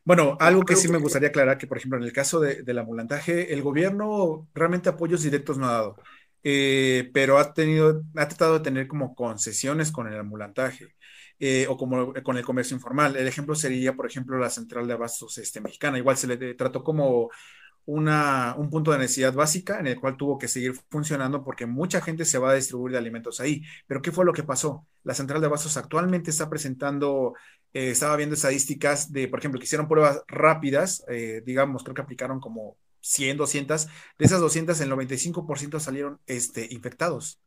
Bueno, 0.04 0.38
algo 0.40 0.64
que 0.64 0.76
sí 0.76 0.88
me 0.88 0.98
gustaría 0.98 1.30
aclarar, 1.30 1.58
que 1.58 1.68
por 1.68 1.78
ejemplo 1.78 2.00
en 2.00 2.06
el 2.06 2.14
caso 2.14 2.40
del 2.40 2.78
ambulantaje, 2.80 3.54
el 3.54 3.62
gobierno 3.62 4.48
realmente 4.54 4.90
apoyos 4.90 5.22
directos 5.22 5.58
no 5.58 5.68
ha 5.68 5.74
dado, 5.74 5.96
eh, 6.44 7.12
pero 7.14 7.38
ha 7.38 7.54
tenido, 7.54 8.04
ha 8.16 8.28
tratado 8.28 8.54
de 8.58 8.64
tener 8.64 8.88
como 8.88 9.14
concesiones 9.16 9.92
con 9.92 10.08
el 10.08 10.20
ambulantaje. 10.20 10.96
Eh, 11.42 11.68
o 11.70 11.78
como 11.78 12.14
con 12.22 12.36
el 12.38 12.44
comercio 12.44 12.76
informal. 12.76 13.16
El 13.16 13.26
ejemplo 13.26 13.56
sería, 13.56 13.96
por 13.96 14.06
ejemplo, 14.06 14.38
la 14.38 14.50
central 14.50 14.86
de 14.88 14.94
abastos 14.94 15.38
este, 15.38 15.62
mexicana. 15.62 15.98
Igual 15.98 16.18
se 16.18 16.28
le 16.28 16.54
trató 16.56 16.84
como 16.84 17.30
una, 17.86 18.56
un 18.58 18.70
punto 18.70 18.92
de 18.92 19.00
necesidad 19.00 19.34
básica 19.34 19.80
en 19.80 19.88
el 19.88 20.00
cual 20.00 20.18
tuvo 20.18 20.38
que 20.38 20.48
seguir 20.48 20.74
funcionando 20.90 21.44
porque 21.44 21.66
mucha 21.66 22.02
gente 22.02 22.26
se 22.26 22.38
va 22.38 22.52
a 22.52 22.56
distribuir 22.56 22.92
de 22.94 23.00
alimentos 23.00 23.40
ahí. 23.40 23.64
Pero 23.88 24.02
¿qué 24.02 24.12
fue 24.12 24.26
lo 24.26 24.34
que 24.34 24.44
pasó? 24.44 24.86
La 25.04 25.14
central 25.14 25.42
de 25.42 25.48
abastos 25.48 25.78
actualmente 25.78 26.30
está 26.30 26.50
presentando 26.50 27.34
eh, 27.73 27.91
estaba 27.91 28.15
viendo 28.15 28.36
estadísticas 28.36 29.12
de, 29.12 29.27
por 29.27 29.39
ejemplo, 29.39 29.60
que 29.60 29.65
hicieron 29.65 29.88
pruebas 29.88 30.23
rápidas, 30.27 31.03
eh, 31.08 31.41
digamos, 31.45 31.84
creo 31.84 31.95
que 31.95 32.01
aplicaron 32.01 32.39
como 32.39 32.77
100, 33.01 33.38
200, 33.38 33.86
de 33.86 34.25
esas 34.25 34.39
200, 34.39 34.79
el 34.82 34.91
95% 34.91 35.79
salieron 35.79 36.19
este, 36.25 36.67
infectados. 36.71 37.39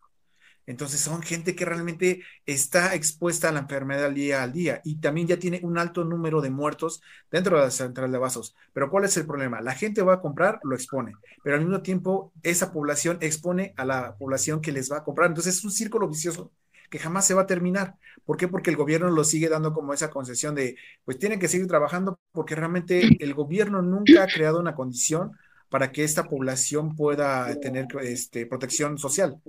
Entonces 0.67 1.01
son 1.01 1.23
gente 1.23 1.57
que 1.57 1.65
realmente 1.65 2.23
está 2.47 2.95
expuesta 2.95 3.49
a 3.49 3.53
la 3.53 3.61
enfermedad 3.61 4.05
al 4.05 4.15
día 4.15 4.43
al 4.43 4.53
día 4.53 4.81
y 4.85 5.01
también 5.01 5.27
ya 5.27 5.37
tiene 5.39 5.61
un 5.65 5.77
alto 5.77 6.05
número 6.05 6.41
de 6.41 6.51
muertos 6.51 7.03
dentro 7.31 7.57
de 7.59 7.65
la 7.65 7.71
central 7.71 8.13
de 8.13 8.19
vasos. 8.19 8.55
Pero 8.73 8.91
¿cuál 8.91 9.05
es 9.05 9.17
el 9.17 9.27
problema? 9.27 9.61
La 9.61 9.75
gente 9.75 10.03
va 10.03 10.15
a 10.15 10.21
comprar, 10.21 10.61
lo 10.63 10.75
expone, 10.77 11.15
pero 11.43 11.57
al 11.57 11.63
mismo 11.63 11.83
tiempo 11.83 12.33
esa 12.43 12.73
población 12.73 13.19
expone 13.21 13.75
a 13.77 13.85
la 13.85 14.17
población 14.17 14.61
que 14.61 14.73
les 14.73 14.91
va 14.91 14.99
a 14.99 15.05
comprar. 15.05 15.29
Entonces 15.29 15.57
es 15.57 15.65
un 15.65 15.73
círculo 15.73 16.09
vicioso 16.09 16.53
que 16.93 16.99
jamás 16.99 17.27
se 17.27 17.33
va 17.33 17.43
a 17.43 17.47
terminar. 17.47 17.97
¿Por 18.27 18.37
qué? 18.37 18.49
Porque 18.49 18.69
el 18.69 18.77
gobierno 18.77 19.11
lo 19.11 19.25
sigue 19.25 19.49
dando 19.49 19.73
como 19.73 19.95
esa 19.95 20.11
concesión 20.11 20.55
de, 20.55 20.77
pues 21.07 21.19
tienen 21.19 21.41
que 21.41 21.49
seguir 21.49 21.67
trabajando 21.67 22.21
porque 22.33 22.55
realmente 22.55 23.17
el 23.19 23.33
gobierno 23.33 23.81
nunca 23.81 24.25
ha 24.25 24.27
creado 24.27 24.61
una 24.61 24.75
condición 24.75 25.33
para 25.71 25.91
que 25.91 26.05
esta 26.05 26.29
población 26.29 26.95
pueda 26.95 27.59
tener 27.61 27.87
este, 28.03 28.45
protección 28.45 28.99
social. 28.99 29.41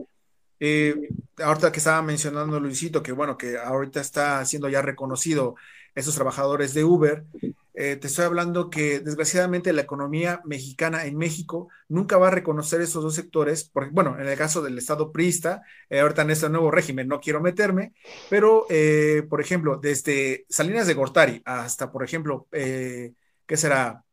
Eh, 0.62 1.10
ahorita 1.38 1.74
que 1.74 1.80
estaba 1.80 2.02
mencionando 2.02 2.62
Luisito, 2.62 3.04
que 3.04 3.12
bueno, 3.12 3.38
que 3.38 3.58
ahorita 3.58 4.00
está 4.00 4.46
siendo 4.46 4.70
ya 4.70 4.82
reconocido 4.82 5.56
esos 5.96 6.16
trabajadores 6.16 6.74
de 6.74 6.86
Uber, 6.86 7.26
eh, 7.74 7.96
te 7.96 8.08
estoy 8.08 8.26
hablando 8.26 8.70
que 8.70 9.00
desgraciadamente 9.00 9.74
la 9.74 9.82
economía 9.82 10.42
mexicana 10.46 11.06
en 11.06 11.18
México 11.18 11.70
nunca 11.88 12.18
va 12.18 12.28
a 12.28 12.32
reconocer 12.32 12.82
esos 12.82 13.04
dos 13.04 13.16
sectores, 13.16 13.64
porque, 13.64 13.92
bueno, 13.92 14.20
en 14.20 14.28
el 14.28 14.38
caso 14.38 14.62
del 14.62 14.78
Estado 14.78 15.12
priista, 15.12 15.64
eh, 15.90 16.00
ahorita 16.00 16.22
en 16.22 16.32
este 16.32 16.50
nuevo 16.50 16.70
régimen 16.70 17.08
no 17.08 17.20
quiero 17.20 17.42
meterme, 17.42 17.94
pero, 18.30 18.66
eh, 18.70 19.24
por 19.30 19.42
ejemplo, 19.42 19.80
desde 19.82 20.46
Salinas 20.50 20.86
de 20.88 20.94
Gortari 20.94 21.42
hasta, 21.46 21.92
por 21.92 22.04
ejemplo, 22.04 22.48
¿qué 22.52 23.58
será? 23.58 24.04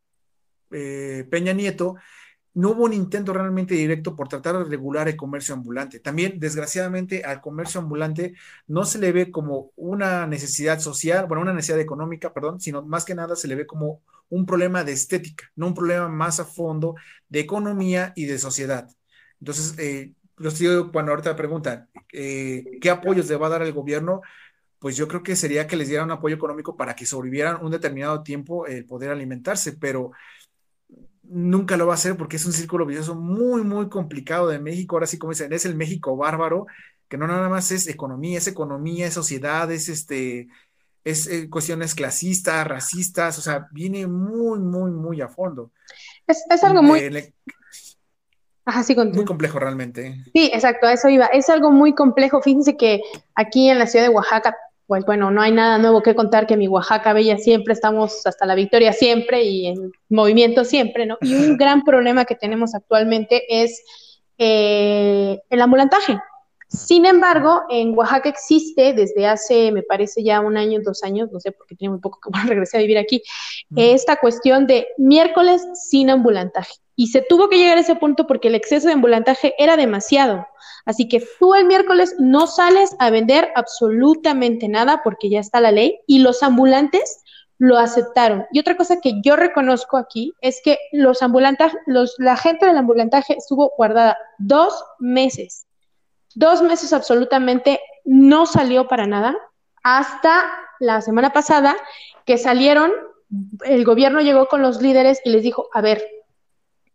Peña 0.69 1.53
Nieto, 1.53 1.97
no 2.55 2.71
hubo 2.71 2.85
un 2.85 2.93
intento 2.93 3.33
realmente 3.33 3.75
directo 3.75 4.17
por 4.17 4.29
tratar 4.29 4.59
de 4.59 4.65
regular 4.65 5.09
el 5.09 5.17
comercio 5.17 5.55
ambulante. 5.55 6.01
También, 6.01 6.41
desgraciadamente, 6.41 7.25
al 7.25 7.41
comercio 7.41 7.81
ambulante 7.81 8.35
no 8.67 8.85
se 8.85 8.99
le 8.99 9.13
ve 9.13 9.31
como 9.31 9.73
una 9.77 10.27
necesidad 10.27 10.81
social, 10.81 11.27
bueno, 11.27 11.43
una 11.43 11.55
necesidad 11.55 11.81
económica, 11.81 12.33
perdón, 12.33 12.61
sino 12.61 12.83
más 12.83 13.05
que 13.05 13.15
nada 13.15 13.37
se 13.37 13.49
le 13.49 13.55
ve 13.55 13.67
como 13.67 14.03
un 14.29 14.47
problema 14.47 14.85
de 14.85 14.93
estética, 14.93 15.51
no 15.57 15.69
un 15.69 15.75
problema 15.75 16.09
más 16.09 16.41
a 16.41 16.45
fondo 16.45 16.95
de 17.29 17.41
economía 17.41 18.13
y 18.17 18.27
de 18.27 18.39
sociedad. 18.39 18.89
Entonces, 19.41 19.79
eh, 19.79 20.15
los 20.37 20.59
digo, 20.59 20.91
cuando 20.93 21.13
ahorita 21.13 21.37
preguntan, 21.37 21.89
eh, 22.13 22.65
¿qué 22.81 22.91
apoyos 22.91 23.29
le 23.29 23.37
va 23.37 23.47
a 23.49 23.51
dar 23.51 23.63
el 23.63 23.73
gobierno? 23.73 24.23
Pues 24.79 24.97
yo 24.97 25.07
creo 25.09 25.23
que 25.23 25.37
sería 25.37 25.67
que 25.67 25.77
les 25.77 25.89
diera 25.89 26.05
un 26.05 26.11
apoyo 26.11 26.37
económico 26.37 26.77
para 26.77 26.97
que 26.97 27.07
sobrevivieran 27.07 27.63
un 27.65 27.71
determinado 27.71 28.23
tiempo 28.23 28.67
el 28.67 28.87
poder 28.87 29.11
alimentarse, 29.11 29.75
pero 29.75 30.13
nunca 31.31 31.77
lo 31.77 31.87
va 31.87 31.95
a 31.95 31.95
hacer 31.95 32.17
porque 32.17 32.37
es 32.37 32.45
un 32.45 32.53
círculo 32.53 32.85
vicioso 32.85 33.15
muy, 33.15 33.63
muy 33.63 33.89
complicado 33.89 34.49
de 34.49 34.59
México. 34.59 34.97
Ahora 34.97 35.07
sí, 35.07 35.19
como 35.19 35.33
dicen, 35.33 35.53
es 35.53 35.65
el 35.65 35.77
México 35.77 36.17
bárbaro, 36.17 36.67
que 37.09 37.17
no 37.17 37.27
nada 37.27 37.49
más 37.49 37.71
es 37.71 37.89
economía, 37.89 38.39
es 38.39 38.47
economía, 38.47 39.07
es 39.07 39.15
sociedad, 39.15 39.71
es 39.71 39.89
este, 39.89 40.49
es 41.05 41.27
eh, 41.27 41.49
cuestiones 41.49 41.95
clasistas, 41.95 42.67
racistas, 42.67 43.39
o 43.39 43.43
sea, 43.43 43.69
viene 43.73 44.07
muy, 44.07 44.59
muy, 44.59 44.91
muy 44.91 45.21
a 45.21 45.29
fondo. 45.29 45.71
Es, 46.27 46.45
algo 46.63 46.83
muy... 46.83 47.33
Ajá, 48.65 48.83
sí, 48.83 48.95
muy 48.95 49.25
complejo 49.25 49.59
realmente. 49.59 50.23
Sí, 50.33 50.51
exacto, 50.53 50.87
a 50.87 50.93
eso 50.93 51.09
iba. 51.09 51.27
Es 51.27 51.49
algo 51.49 51.71
muy 51.71 51.95
complejo. 51.95 52.41
Fíjense 52.43 52.77
que 52.77 53.01
aquí 53.35 53.69
en 53.69 53.79
la 53.79 53.87
ciudad 53.87 54.05
de 54.05 54.11
Oaxaca 54.15 54.57
pues 54.91 55.05
bueno, 55.05 55.31
no 55.31 55.41
hay 55.41 55.53
nada 55.53 55.79
nuevo 55.79 56.03
que 56.03 56.17
contar 56.17 56.49
que 56.49 56.57
mi 56.57 56.67
Oaxaca 56.67 57.13
Bella 57.13 57.39
siempre 57.39 57.75
estamos 57.75 58.27
hasta 58.27 58.45
la 58.45 58.57
victoria 58.57 58.93
siempre 58.93 59.45
y 59.45 59.69
en 59.69 59.93
movimiento 60.09 60.65
siempre, 60.65 61.07
¿no? 61.07 61.17
Y 61.21 61.33
un 61.33 61.57
gran 61.57 61.85
problema 61.85 62.25
que 62.25 62.35
tenemos 62.35 62.75
actualmente 62.75 63.45
es 63.63 63.85
eh, 64.37 65.39
el 65.49 65.61
ambulantaje. 65.63 66.19
Sin 66.67 67.07
embargo, 67.07 67.63
en 67.71 67.97
Oaxaca 67.97 68.31
existe 68.31 68.93
desde 68.93 69.29
hace, 69.29 69.71
me 69.71 69.85
parece 69.85 70.25
ya 70.25 70.41
un 70.41 70.57
año, 70.57 70.81
dos 70.83 71.05
años, 71.05 71.31
no 71.31 71.39
sé, 71.39 71.53
porque 71.53 71.77
tiene 71.77 71.93
muy 71.93 72.01
poco 72.01 72.19
que 72.21 72.31
regresé 72.49 72.79
a 72.79 72.81
vivir 72.81 72.99
aquí, 72.99 73.23
esta 73.77 74.17
cuestión 74.17 74.67
de 74.67 74.89
miércoles 74.99 75.65
sin 75.89 76.11
ambulantaje. 76.11 76.75
Y 76.97 77.07
se 77.07 77.23
tuvo 77.23 77.49
que 77.49 77.59
llegar 77.59 77.79
a 77.79 77.83
ese 77.83 77.95
punto 77.95 78.27
porque 78.27 78.49
el 78.49 78.57
exceso 78.57 78.89
de 78.89 78.95
ambulantaje 78.95 79.55
era 79.57 79.77
demasiado. 79.77 80.45
Así 80.85 81.09
que 81.09 81.27
tú 81.39 81.55
el 81.55 81.67
miércoles 81.67 82.15
no 82.19 82.47
sales 82.47 82.97
a 82.99 83.11
vender 83.11 83.51
absolutamente 83.55 84.69
nada 84.69 85.03
porque 85.05 85.31
ya 85.31 85.41
está 85.41 85.61
la 85.61 85.73
ley 85.73 86.01
y 86.07 86.21
los 86.21 86.43
ambulantes 86.43 87.23
lo 87.59 87.77
aceptaron. 87.79 88.47
Y 88.53 88.59
otra 88.59 88.77
cosa 88.77 89.01
que 89.01 89.21
yo 89.23 89.37
reconozco 89.37 89.99
aquí 89.99 90.33
es 90.41 90.61
que 90.65 90.79
los 90.93 91.23
ambulantes, 91.23 91.73
los, 91.87 92.15
la 92.19 92.37
gente 92.37 92.65
del 92.65 92.79
ambulantaje 92.79 93.37
estuvo 93.37 93.73
guardada 93.77 94.17
dos 94.39 94.83
meses. 94.99 95.67
Dos 96.35 96.63
meses 96.63 96.93
absolutamente 96.93 97.81
no 98.05 98.47
salió 98.47 98.89
para 98.89 99.07
nada 99.07 99.37
hasta 99.83 100.45
la 100.79 101.01
semana 101.03 101.33
pasada 101.33 101.77
que 102.25 102.39
salieron, 102.39 102.93
el 103.65 103.85
gobierno 103.85 104.21
llegó 104.21 104.47
con 104.47 104.63
los 104.63 104.81
líderes 104.81 105.21
y 105.25 105.31
les 105.31 105.43
dijo, 105.43 105.69
a 105.73 105.81
ver, 105.81 106.03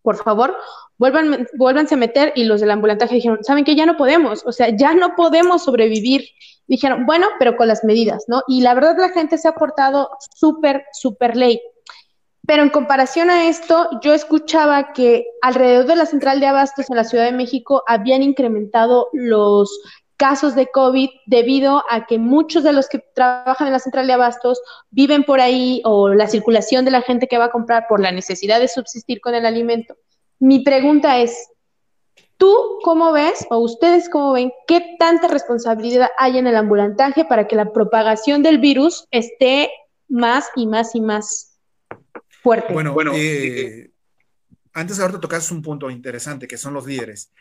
por 0.06 0.16
favor, 0.16 0.56
vuelvan, 0.98 1.48
vuélvanse 1.58 1.96
a 1.96 1.98
meter 1.98 2.32
y 2.36 2.46
los 2.46 2.62
del 2.62 2.72
ambulantaje 2.72 3.16
dijeron, 3.16 3.40
¿saben 3.42 3.66
que 3.66 3.76
Ya 3.76 3.86
no 3.86 3.98
podemos, 3.98 4.46
o 4.46 4.54
sea, 4.54 4.70
ya 4.70 4.94
no 4.94 5.16
podemos 5.18 5.66
sobrevivir. 5.66 6.30
Dijeron, 6.68 7.06
bueno, 7.06 7.28
pero 7.38 7.58
con 7.58 7.68
las 7.68 7.84
medidas, 7.84 8.24
¿no? 8.28 8.42
Y 8.48 8.62
la 8.62 8.74
verdad 8.74 8.96
la 8.98 9.10
gente 9.10 9.38
se 9.38 9.48
ha 9.48 9.56
portado 9.56 10.10
súper, 10.36 10.86
súper 10.94 11.36
ley. 11.36 11.62
Pero 12.48 12.64
en 12.64 12.70
comparación 12.70 13.30
a 13.30 13.48
esto, 13.48 13.90
yo 14.02 14.14
escuchaba 14.14 14.94
que 14.94 15.26
alrededor 15.42 15.88
de 15.88 15.96
la 15.96 16.06
central 16.06 16.40
de 16.40 16.48
abastos 16.48 16.90
en 16.90 16.96
la 16.96 17.04
Ciudad 17.04 17.26
de 17.26 17.32
México 17.32 17.84
habían 17.88 18.22
incrementado 18.22 19.10
los 19.14 19.80
casos 20.18 20.56
de 20.56 20.68
COVID 20.68 21.10
debido 21.26 21.84
a 21.90 22.06
que 22.06 22.18
muchos 22.18 22.64
de 22.64 22.74
los 22.74 22.88
que 22.88 23.00
trabajan 23.14 23.68
en 23.68 23.74
la 23.74 23.80
central 23.80 24.08
de 24.08 24.14
abastos 24.14 24.62
viven 24.90 25.24
por 25.24 25.40
ahí 25.40 25.82
o 25.84 26.10
la 26.10 26.28
circulación 26.28 26.86
de 26.86 26.92
la 26.92 27.02
gente 27.02 27.28
que 27.28 27.38
va 27.38 27.46
a 27.46 27.52
comprar 27.52 27.86
por 27.88 28.00
la 28.00 28.12
necesidad 28.12 28.60
de 28.60 28.68
subsistir 28.68 29.22
con 29.22 29.36
el 29.36 29.46
alimento. 29.46 29.98
Mi 30.40 30.60
pregunta 30.60 31.20
es, 31.20 31.50
¿tú 32.38 32.54
cómo 32.84 33.12
ves 33.12 33.46
o 33.50 33.58
ustedes 33.60 34.10
cómo 34.10 34.34
ven 34.34 34.52
qué 34.68 34.96
tanta 35.00 35.28
responsabilidad 35.28 36.10
hay 36.18 36.38
en 36.38 36.48
el 36.48 36.56
ambulantaje 36.56 37.26
para 37.26 37.48
que 37.48 37.56
la 37.56 37.72
propagación 37.72 38.44
del 38.44 38.60
virus 38.60 39.08
esté 39.12 39.70
más 40.08 40.50
y 40.56 40.68
más 40.68 40.96
y 40.96 41.02
más 41.02 41.58
fuerte? 42.42 42.74
Bueno, 42.74 42.94
bueno, 42.94 43.12
eh, 43.16 43.92
antes 44.74 45.00
ahorita 45.00 45.20
tocas 45.20 45.52
un 45.52 45.62
punto 45.62 45.90
interesante 45.90 46.48
que 46.48 46.58
son 46.58 46.74
los 46.74 46.86
líderes. 46.86 47.32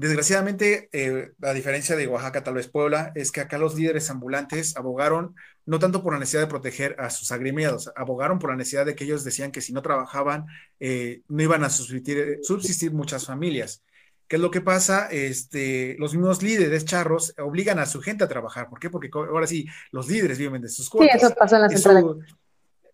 Desgraciadamente, 0.00 0.88
eh, 0.92 1.32
a 1.42 1.52
diferencia 1.52 1.94
de 1.94 2.06
Oaxaca, 2.06 2.42
tal 2.42 2.54
vez 2.54 2.68
Puebla, 2.68 3.12
es 3.14 3.30
que 3.30 3.42
acá 3.42 3.58
los 3.58 3.74
líderes 3.74 4.08
ambulantes 4.08 4.74
abogaron 4.78 5.34
no 5.66 5.78
tanto 5.78 6.02
por 6.02 6.14
la 6.14 6.18
necesidad 6.18 6.40
de 6.40 6.46
proteger 6.46 6.96
a 6.98 7.10
sus 7.10 7.30
agremiados, 7.32 7.92
abogaron 7.94 8.38
por 8.38 8.48
la 8.48 8.56
necesidad 8.56 8.86
de 8.86 8.94
que 8.94 9.04
ellos 9.04 9.24
decían 9.24 9.52
que 9.52 9.60
si 9.60 9.74
no 9.74 9.82
trabajaban, 9.82 10.46
eh, 10.78 11.20
no 11.28 11.42
iban 11.42 11.64
a 11.64 11.68
subsistir, 11.68 12.38
subsistir, 12.40 12.92
muchas 12.92 13.26
familias. 13.26 13.82
¿Qué 14.26 14.36
es 14.36 14.42
lo 14.42 14.50
que 14.50 14.62
pasa? 14.62 15.06
Este, 15.10 15.96
los 15.98 16.14
mismos 16.14 16.42
líderes 16.42 16.86
charros 16.86 17.34
obligan 17.36 17.78
a 17.78 17.84
su 17.84 18.00
gente 18.00 18.24
a 18.24 18.28
trabajar. 18.28 18.70
¿Por 18.70 18.80
qué? 18.80 18.88
Porque 18.88 19.10
ahora 19.12 19.46
sí, 19.46 19.66
los 19.92 20.08
líderes 20.08 20.38
viven 20.38 20.62
de 20.62 20.70
sus 20.70 20.88
cuotas. 20.88 21.20
Sí, 21.20 21.26
eso 21.26 21.34
pasa 21.34 21.56
en 21.56 21.62
la 21.62 21.68
central. 21.68 22.16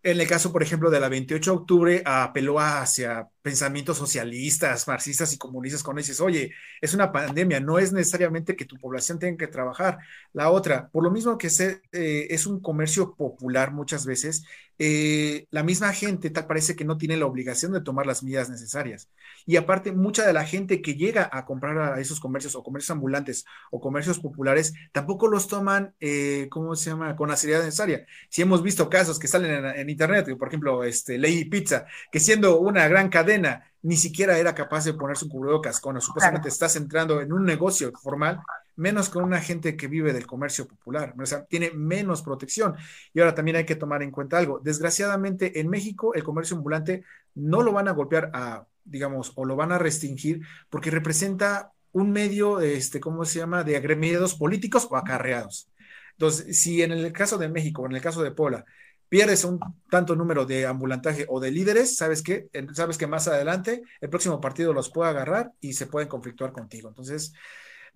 En 0.03 0.21
el 0.21 0.27
caso, 0.27 0.51
por 0.51 0.65
ejemplo, 0.65 0.91
de 0.91 0.99
la 0.99 1.09
28 1.09 1.51
de 1.51 1.57
octubre, 1.57 2.03
apeló 2.05 2.59
hacia 2.59 3.29
pensamientos 3.47 3.97
socialistas, 3.99 4.89
marxistas 4.89 5.33
y 5.33 5.39
comunistas, 5.39 5.85
cuando 5.85 6.01
dices, 6.01 6.21
oye, 6.21 6.53
es 6.81 6.95
una 6.95 7.13
pandemia, 7.13 7.61
no 7.61 7.79
es 7.79 7.93
necesariamente 7.93 8.57
que 8.57 8.65
tu 8.65 8.77
población 8.77 9.21
tenga 9.21 9.37
que 9.37 9.47
trabajar. 9.47 9.99
La 10.33 10.51
otra, 10.51 10.89
por 10.89 11.05
lo 11.05 11.13
mismo 11.13 11.39
que 11.39 11.47
eh, 11.93 12.27
es 12.29 12.47
un 12.49 12.59
comercio 12.59 13.15
popular 13.15 13.71
muchas 13.71 14.05
veces, 14.05 14.43
eh, 14.79 15.47
la 15.51 15.63
misma 15.63 15.93
gente 15.93 16.29
tal 16.29 16.47
parece 16.47 16.77
que 16.77 16.85
no 16.85 16.99
tiene 16.99 17.17
la 17.17 17.27
obligación 17.27 17.73
de 17.73 17.81
tomar 17.81 18.05
las 18.05 18.23
medidas 18.23 18.51
necesarias. 18.51 19.09
Y 19.47 19.57
aparte, 19.57 19.93
mucha 19.93 20.27
de 20.27 20.33
la 20.33 20.45
gente 20.45 20.83
que 20.83 20.95
llega 20.95 21.31
a 21.33 21.45
comprar 21.47 21.79
a 21.79 22.01
esos 22.01 22.21
comercios 22.21 22.55
o 22.57 22.63
comercios 22.63 22.91
ambulantes 22.91 23.45
o 23.71 23.81
comercios 23.81 24.19
populares, 24.19 24.75
tampoco 24.93 25.29
los 25.29 25.49
toman, 25.49 25.95
eh, 26.01 26.49
¿cómo 26.51 26.75
se 26.77 26.91
llama?, 26.91 27.17
con 27.17 27.29
la 27.29 27.37
seriedad 27.37 27.65
necesaria. 27.65 28.07
Si 28.29 28.43
hemos 28.43 28.63
visto 28.63 28.91
casos 28.91 29.19
que 29.19 29.29
salen 29.29 29.65
en, 29.65 29.89
internet, 29.89 30.37
por 30.37 30.49
ejemplo, 30.49 30.85
este, 30.85 31.17
Lady 31.17 31.45
Pizza, 31.47 31.87
que 32.11 32.21
siendo 32.21 32.59
una 32.59 32.89
gran 32.89 33.09
cadena, 33.09 33.36
ni 33.83 33.97
siquiera 33.97 34.39
era 34.39 34.55
capaz 34.55 34.85
de 34.85 34.95
ponerse 34.95 35.25
un 35.25 35.31
cubrebocas, 35.31 35.81
cuando 35.81 36.01
supuestamente 36.01 36.49
estás 36.49 36.77
entrando 36.77 37.21
en 37.21 37.33
un 37.33 37.45
negocio 37.45 37.93
formal, 38.03 38.41
menos 38.77 39.09
con 39.09 39.25
una 39.25 39.41
gente 39.41 39.77
que 39.77 39.89
vive 39.89 40.13
del 40.13 40.27
comercio 40.27 40.67
popular, 40.67 41.15
o 41.19 41.27
sea, 41.27 41.45
tiene 41.45 41.71
menos 41.71 42.23
protección. 42.23 42.75
Y 43.15 43.21
ahora 43.21 43.35
también 43.35 43.57
hay 43.57 43.65
que 43.65 43.77
tomar 43.77 44.03
en 44.03 44.11
cuenta 44.11 44.39
algo. 44.39 44.61
Desgraciadamente, 44.63 45.61
en 45.61 45.69
México, 45.69 46.15
el 46.15 46.25
comercio 46.25 46.57
ambulante 46.57 47.05
no 47.35 47.63
lo 47.63 47.73
van 47.73 47.89
a 47.89 47.93
golpear 47.93 48.31
a, 48.35 48.67
digamos, 48.85 49.33
o 49.35 49.45
lo 49.45 49.57
van 49.57 49.73
a 49.73 49.79
restringir 49.79 50.43
porque 50.69 50.91
representa 50.91 51.73
un 51.93 52.11
medio, 52.13 52.61
este, 52.61 53.01
¿cómo 53.01 53.25
se 53.25 53.39
llama?, 53.39 53.65
de 53.65 53.77
agremiados 53.77 54.35
políticos 54.35 54.87
o 54.91 54.97
acarreados. 54.97 55.71
Entonces, 56.13 56.61
si 56.61 56.83
en 56.83 56.93
el 56.93 57.13
caso 57.13 57.39
de 57.39 57.49
México 57.49 57.83
o 57.83 57.87
en 57.87 57.93
el 57.93 58.03
caso 58.03 58.23
de 58.23 58.31
Pola 58.31 58.65
pierdes 59.09 59.45
un 59.45 59.61
tanto 59.91 60.17
número 60.17 60.47
de 60.47 60.67
ambulantaje 60.67 61.27
o 61.29 61.41
de 61.41 61.51
líderes, 61.51 61.97
¿sabes 61.97 62.23
qué? 62.23 62.49
Sabes 62.75 62.99
que 62.99 63.07
más 63.07 63.29
adelante 63.29 63.83
el 64.01 64.11
próximo 64.11 64.41
partido 64.41 64.73
los 64.73 64.91
puede 64.91 65.11
agarrar 65.11 65.53
y 65.61 65.75
se 65.75 65.87
pueden 65.87 66.09
conflictuar 66.09 66.53
contigo. 66.53 66.89
Entonces, 66.89 67.33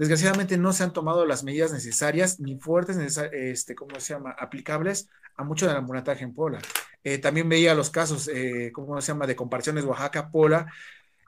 Desgraciadamente 0.01 0.57
no 0.57 0.73
se 0.73 0.83
han 0.83 0.95
tomado 0.95 1.27
las 1.27 1.45
medidas 1.45 1.73
necesarias 1.75 2.41
ni 2.41 2.59
fuertes, 2.59 2.97
este, 3.33 3.75
¿cómo 3.75 4.01
se 4.01 4.15
llama?, 4.15 4.31
aplicables 4.31 5.11
a 5.37 5.45
mucho 5.45 5.67
del 5.67 5.77
ambulantaje 5.77 6.25
en 6.25 6.33
Puebla. 6.33 6.59
Eh, 7.05 7.19
también 7.19 7.51
veía 7.51 7.75
los 7.75 7.91
casos, 7.91 8.27
eh, 8.29 8.71
¿cómo 8.73 8.99
se 9.03 9.09
llama?, 9.09 9.27
de 9.27 9.37
comparaciones 9.37 9.85
Oaxaca-Puebla, 9.85 10.73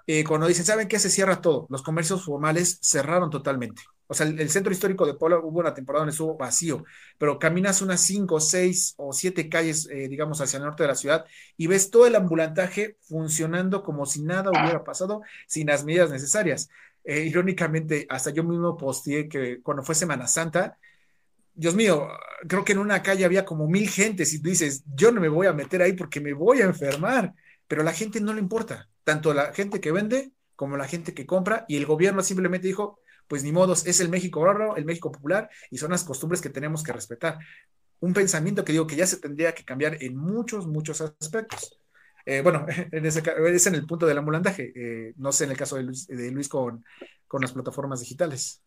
eh, 0.07 0.25
cuando 0.25 0.47
dicen, 0.47 0.65
¿saben 0.65 0.89
qué? 0.89 0.99
Se 0.99 1.11
cierra 1.11 1.41
todo. 1.41 1.67
Los 1.71 1.83
comercios 1.83 2.25
formales 2.25 2.79
cerraron 2.83 3.31
totalmente. 3.31 3.83
O 4.07 4.15
sea, 4.15 4.27
el, 4.27 4.51
centro 4.51 4.73
histórico 4.73 5.07
de 5.07 5.15
Puebla 5.15 5.39
hubo 5.39 5.61
una 5.61 5.73
temporada 5.73 6.03
donde 6.03 6.13
estuvo 6.13 6.37
vacío, 6.37 6.85
pero 7.17 7.39
caminas 7.39 7.81
unas 7.81 8.03
cinco, 8.03 8.41
seis 8.41 8.93
o 8.99 9.13
siete 9.13 9.49
calles, 9.49 9.89
digamos, 9.89 10.39
hacia 10.43 10.59
el 10.59 10.65
norte 10.65 10.83
de 10.83 10.89
la 10.89 10.95
ciudad 10.95 11.25
y 11.57 11.67
ves 11.67 11.91
todo 11.91 12.07
el 12.07 12.15
ambulantaje 12.15 12.99
funcionando 13.01 13.83
como 13.83 14.05
si 14.05 14.23
nada 14.23 14.51
hubiera 14.51 14.85
pasado 14.85 15.23
sin 15.47 15.69
las 15.69 15.85
medidas 15.85 16.11
necesarias. 16.11 16.69
Eh, 17.05 17.25
irónicamente, 17.25 18.07
hasta 18.09 18.31
yo 18.31 18.45
mismo 18.45 18.77
posteé 18.77 19.29
que 19.29 19.61
cuando 19.63 19.83
fue 19.83 19.95
Semana 19.95 20.27
Santa, 20.29 20.79
Dios 21.55 21.75
mío, 21.75 22.09
creo 22.49 22.65
que 22.65 22.73
en 22.73 22.79
una 22.79 23.03
calle 23.03 23.25
había 23.25 23.45
como 23.45 23.69
mil 23.69 23.89
gentes 23.89 24.33
y 24.33 24.41
tú 24.41 24.49
dices, 24.51 24.85
yo 24.95 25.13
no 25.13 25.21
me 25.21 25.29
voy 25.29 25.47
a 25.47 25.53
meter 25.53 25.83
ahí 25.83 25.95
porque 25.95 26.21
me 26.21 26.33
voy 26.33 26.61
a 26.63 26.65
enfermar, 26.67 27.35
pero 27.67 27.83
a 27.83 27.85
la 27.85 27.93
gente 27.93 28.21
no 28.21 28.33
le 28.33 28.41
importa, 28.41 28.89
tanto 29.05 29.35
la 29.35 29.53
gente 29.53 29.81
que 29.81 29.93
vende 29.93 30.33
como 30.57 30.77
la 30.77 30.87
gente 30.87 31.15
que 31.15 31.27
compra 31.27 31.65
y 31.69 31.77
el 31.77 31.87
gobierno 31.87 32.23
simplemente 32.23 32.67
dijo, 32.67 33.01
pues 33.27 33.43
ni 33.45 33.53
modos, 33.53 33.87
es 33.87 34.01
el 34.01 34.09
México 34.09 34.45
raro, 34.45 34.77
el 34.77 34.85
México 34.85 35.11
popular 35.11 35.51
y 35.71 35.79
son 35.79 35.91
las 35.91 36.05
costumbres 36.05 36.41
que 36.41 36.51
tenemos 36.51 36.83
que 36.83 36.93
respetar. 36.93 37.39
Un 38.01 38.13
pensamiento 38.13 38.65
que 38.65 38.73
digo 38.73 38.87
que 38.87 38.97
ya 38.97 39.07
se 39.07 39.19
tendría 39.19 39.55
que 39.55 39.65
cambiar 39.65 40.03
en 40.03 40.17
muchos, 40.17 40.67
muchos 40.67 41.01
aspectos. 41.01 41.79
Eh, 42.27 42.41
bueno, 42.43 42.67
en 42.93 43.07
ese, 43.07 43.23
es 43.49 43.67
en 43.67 43.75
el 43.75 43.87
punto 43.87 44.07
del 44.07 44.19
ambulantaje, 44.19 44.73
eh, 44.75 45.15
no 45.17 45.33
sé 45.33 45.45
en 45.45 45.51
el 45.53 45.57
caso 45.57 45.77
de 45.77 46.31
Luis, 46.31 46.49
con, 46.49 46.85
con, 47.27 47.41
las 47.41 47.53
plataformas 47.53 48.01
digitales. 48.01 48.63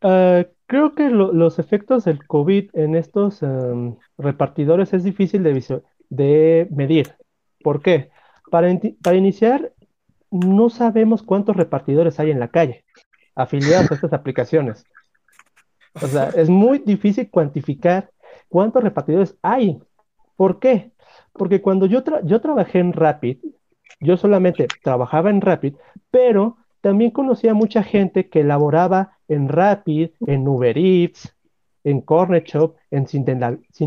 Ah, 0.00 0.46
creo 0.66 0.94
que 0.94 1.10
los 1.10 1.58
efectos 1.58 2.04
del 2.04 2.26
COVID 2.26 2.70
en 2.72 2.96
estos 2.96 3.42
em, 3.42 3.96
repartidores 4.18 4.92
es 4.92 5.04
difícil 5.04 5.42
de, 5.42 5.82
de 6.08 6.68
medir. 6.70 7.14
¿Por 7.62 7.82
qué? 7.82 8.10
Para, 8.50 8.68
para 9.02 9.16
iniciar, 9.16 9.72
no 10.30 10.70
sabemos 10.70 11.22
cuántos 11.22 11.56
repartidores 11.56 12.20
hay 12.20 12.30
en 12.30 12.40
la 12.40 12.48
calle 12.48 12.84
afiliados 13.34 13.90
a 13.90 13.94
estas 13.94 14.12
aplicaciones. 14.12 14.84
O 15.94 16.06
sea, 16.06 16.30
es 16.30 16.48
muy 16.48 16.78
difícil 16.78 17.30
cuantificar 17.30 18.10
cuántos 18.48 18.82
repartidores 18.82 19.36
hay. 19.42 19.78
¿Por 20.36 20.58
qué? 20.58 20.92
Porque 21.32 21.62
cuando 21.62 21.86
yo, 21.86 22.02
yo 22.24 22.40
trabajé 22.40 22.80
en 22.80 22.92
Rapid, 22.92 23.38
yo 24.00 24.16
solamente 24.16 24.66
trabajaba 24.82 25.30
en 25.30 25.40
Rapid, 25.40 25.74
pero 26.10 26.56
también 26.80 27.10
conocía 27.10 27.54
mucha 27.54 27.82
gente 27.82 28.28
que 28.28 28.44
laboraba 28.44 29.18
en 29.28 29.48
Rapid, 29.48 30.10
en 30.26 30.46
Uber 30.46 30.76
Eats, 30.76 31.34
en 31.84 32.00
Corner 32.00 32.42
Shop, 32.44 32.76
en 32.90 33.06
Sin, 33.06 33.24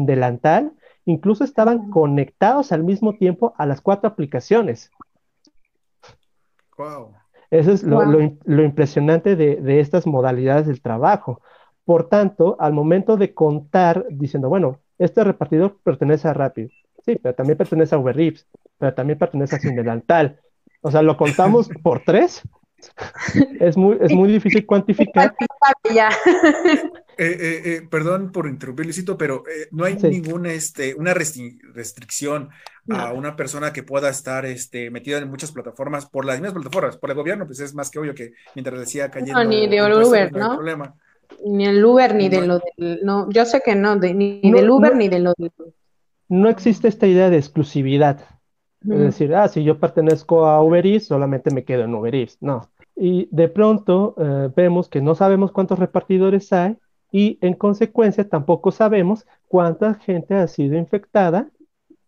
Delantal, 0.05 0.73
incluso 1.09 1.43
estaban 1.43 1.89
conectados 1.89 2.71
al 2.71 2.83
mismo 2.83 3.15
tiempo 3.15 3.53
a 3.57 3.65
las 3.65 3.81
cuatro 3.81 4.07
aplicaciones. 4.07 4.91
Wow. 6.77 7.15
Eso 7.49 7.71
es 7.71 7.83
lo, 7.83 8.63
impresionante 8.63 9.35
de, 9.35 9.79
estas 9.79 10.05
modalidades 10.05 10.67
del 10.67 10.81
trabajo. 10.81 11.41
Por 11.83 12.07
tanto, 12.07 12.55
al 12.59 12.73
momento 12.73 13.17
de 13.17 13.33
contar, 13.33 14.05
diciendo, 14.09 14.49
bueno, 14.49 14.79
este 14.99 15.23
repartidor 15.23 15.79
pertenece 15.83 16.27
a 16.27 16.33
Rapid, 16.33 16.69
sí, 17.03 17.15
pero 17.15 17.33
también 17.33 17.57
pertenece 17.57 17.95
a 17.95 17.97
Uber 17.97 18.19
Eats, 18.19 18.47
pero 18.77 18.93
también 18.93 19.17
pertenece 19.17 19.55
a 19.55 19.59
Sin 19.59 19.75
Delantal. 19.75 20.39
O 20.81 20.91
sea, 20.91 21.01
lo 21.01 21.17
contamos 21.17 21.69
por 21.83 22.03
tres 22.03 22.43
es 23.59 23.77
muy, 23.77 23.97
es 24.01 24.11
muy 24.11 24.31
difícil 24.31 24.65
cuantificar. 24.67 25.35
Eh, 27.21 27.37
eh, 27.37 27.61
eh, 27.65 27.81
perdón 27.89 28.31
por 28.31 28.47
interrumpir, 28.47 28.85
Luisito, 28.85 29.17
pero 29.17 29.43
no 29.71 29.83
hay 29.83 29.95
ninguna 29.95 30.53
este, 30.53 30.95
una 30.95 31.13
restricción 31.13 32.49
a 32.87 33.11
una 33.11 33.35
persona 33.35 33.73
que 33.73 33.83
pueda 33.83 34.07
estar 34.07 34.45
este, 34.45 34.89
metida 34.89 35.17
en 35.17 35.29
muchas 35.29 35.51
plataformas 35.51 36.05
por 36.05 36.23
las 36.23 36.39
mismas 36.39 36.53
plataformas, 36.53 36.95
por 36.95 37.09
el 37.09 37.17
gobierno, 37.17 37.45
pues 37.45 37.59
es 37.59 37.75
más 37.75 37.91
que 37.91 37.99
obvio 37.99 38.15
que 38.15 38.31
mientras 38.55 38.79
decía 38.79 39.11
cayendo. 39.11 39.33
No, 39.33 39.49
ni 39.49 39.67
de 39.67 39.81
Uber, 39.81 40.31
¿no? 40.31 40.61
Ni 41.45 41.67
el 41.67 41.83
Uber, 41.83 42.15
ni 42.15 42.29
de 42.29 42.47
lo 42.47 42.61
del. 42.77 43.01
No, 43.03 43.29
yo 43.29 43.43
sé 43.43 43.61
que 43.65 43.75
no, 43.75 43.97
ni 43.97 44.39
del 44.39 44.69
Uber, 44.69 44.95
ni 44.95 45.09
de 45.09 45.19
lo 45.19 45.33
del. 45.37 45.51
No 46.29 46.47
existe 46.47 46.87
esta 46.87 47.05
idea 47.05 47.29
de 47.29 47.37
exclusividad. 47.37 48.21
Es 48.89 48.97
decir, 48.97 49.35
ah, 49.35 49.49
si 49.49 49.65
yo 49.65 49.77
pertenezco 49.77 50.45
a 50.45 50.63
Uber 50.63 50.85
Eats, 50.87 51.07
solamente 51.07 51.51
me 51.53 51.65
quedo 51.65 51.83
en 51.83 51.93
Uber 51.93 52.15
Eats. 52.15 52.37
No. 52.39 52.69
Y 52.95 53.27
de 53.29 53.49
pronto 53.49 54.15
eh, 54.17 54.49
vemos 54.55 54.87
que 54.87 55.01
no 55.01 55.15
sabemos 55.15 55.51
cuántos 55.51 55.79
repartidores 55.79 56.53
hay 56.53 56.77
y 57.11 57.37
en 57.41 57.53
consecuencia 57.53 58.27
tampoco 58.27 58.71
sabemos 58.71 59.25
cuánta 59.47 59.95
gente 59.95 60.35
ha 60.35 60.47
sido 60.47 60.77
infectada 60.77 61.49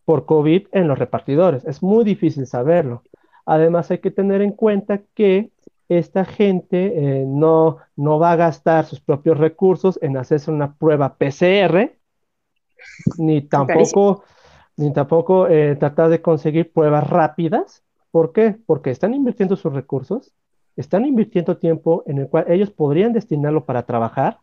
por 0.06 0.26
COVID 0.26 0.68
en 0.72 0.88
los 0.88 1.00
repartidores. 1.00 1.66
Es 1.66 1.82
muy 1.82 2.04
difícil 2.04 2.46
saberlo. 2.46 3.04
Además 3.46 3.90
hay 3.92 4.00
que 4.00 4.12
tener 4.12 4.42
en 4.42 4.52
cuenta 4.52 5.02
que 5.16 5.52
esta 5.90 6.24
gente 6.24 6.94
eh, 6.96 7.26
no, 7.28 7.78
no 7.96 8.20
va 8.20 8.32
a 8.32 8.36
gastar 8.36 8.86
sus 8.86 9.02
propios 9.02 9.38
recursos 9.38 10.00
en 10.02 10.18
hacerse 10.18 10.52
una 10.52 10.74
prueba 10.76 11.16
PCR, 11.18 11.92
ni 13.18 13.42
tampoco 13.42 14.24
ni 14.78 14.94
tampoco 14.94 15.48
eh, 15.48 15.76
tratar 15.76 16.10
de 16.10 16.22
conseguir 16.22 16.72
pruebas 16.72 17.08
rápidas. 17.10 17.84
¿Por 18.10 18.32
qué? 18.32 18.56
Porque 18.66 18.90
están 18.90 19.14
invirtiendo 19.14 19.56
sus 19.56 19.74
recursos, 19.74 20.34
están 20.76 21.06
invirtiendo 21.06 21.58
tiempo 21.58 22.04
en 22.08 22.20
el 22.20 22.30
cual 22.30 22.46
ellos 22.48 22.72
podrían 22.72 23.14
destinarlo 23.14 23.66
para 23.66 23.86
trabajar 23.86 24.40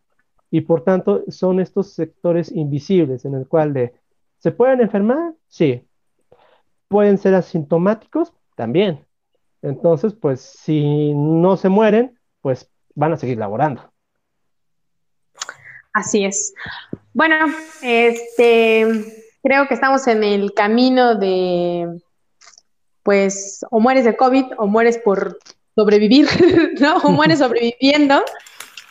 y 0.51 0.61
por 0.61 0.83
tanto 0.83 1.23
son 1.29 1.59
estos 1.59 1.93
sectores 1.93 2.51
invisibles 2.51 3.25
en 3.25 3.35
el 3.35 3.47
cual 3.47 3.73
de, 3.73 3.93
¿se 4.39 4.51
pueden 4.51 4.81
enfermar? 4.81 5.33
Sí. 5.47 5.85
¿Pueden 6.87 7.17
ser 7.17 7.35
asintomáticos? 7.35 8.33
También. 8.55 9.05
Entonces, 9.61 10.13
pues 10.13 10.41
si 10.41 11.13
no 11.13 11.57
se 11.57 11.69
mueren, 11.69 12.17
pues 12.41 12.69
van 12.95 13.13
a 13.13 13.17
seguir 13.17 13.37
laborando. 13.37 13.91
Así 15.93 16.25
es. 16.25 16.53
Bueno, 17.13 17.35
este, 17.81 18.87
creo 19.43 19.67
que 19.67 19.73
estamos 19.73 20.07
en 20.07 20.23
el 20.23 20.53
camino 20.53 21.15
de, 21.15 22.01
pues, 23.03 23.65
o 23.69 23.79
mueres 23.79 24.05
de 24.05 24.15
COVID 24.15 24.45
o 24.57 24.67
mueres 24.67 24.97
por 24.97 25.39
sobrevivir, 25.75 26.27
¿no? 26.79 26.97
O 26.97 27.11
mueres 27.11 27.39
sobreviviendo. 27.39 28.23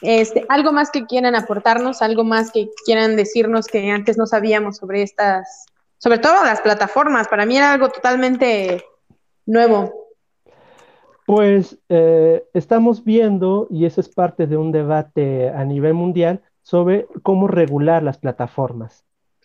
Este, 0.02 0.46
algo 0.48 0.72
más 0.72 0.90
que 0.90 1.06
quieran 1.06 1.34
aportarnos, 1.34 2.02
algo 2.02 2.24
más 2.24 2.52
que 2.52 2.68
quieran 2.84 3.16
decirnos 3.16 3.66
que 3.66 3.90
antes 3.90 4.16
no 4.16 4.26
sabíamos 4.26 4.76
sobre 4.76 5.02
estas, 5.02 5.66
sobre 5.98 6.18
todo 6.18 6.44
las 6.44 6.60
plataformas. 6.60 7.28
Para 7.28 7.46
mí 7.46 7.56
era 7.56 7.72
algo 7.72 7.88
totalmente 7.88 8.84
nuevo. 9.46 9.92
Pues 11.26 11.78
eh, 11.88 12.44
estamos 12.54 13.04
viendo, 13.04 13.66
y 13.70 13.84
eso 13.84 14.00
es 14.00 14.08
parte 14.08 14.46
de 14.46 14.56
un 14.56 14.72
debate 14.72 15.50
a 15.50 15.64
nivel 15.64 15.94
mundial, 15.94 16.42
sobre 16.62 17.06
cómo 17.22 17.48
regular 17.48 18.02
las 18.02 18.18
plataformas 18.18 19.04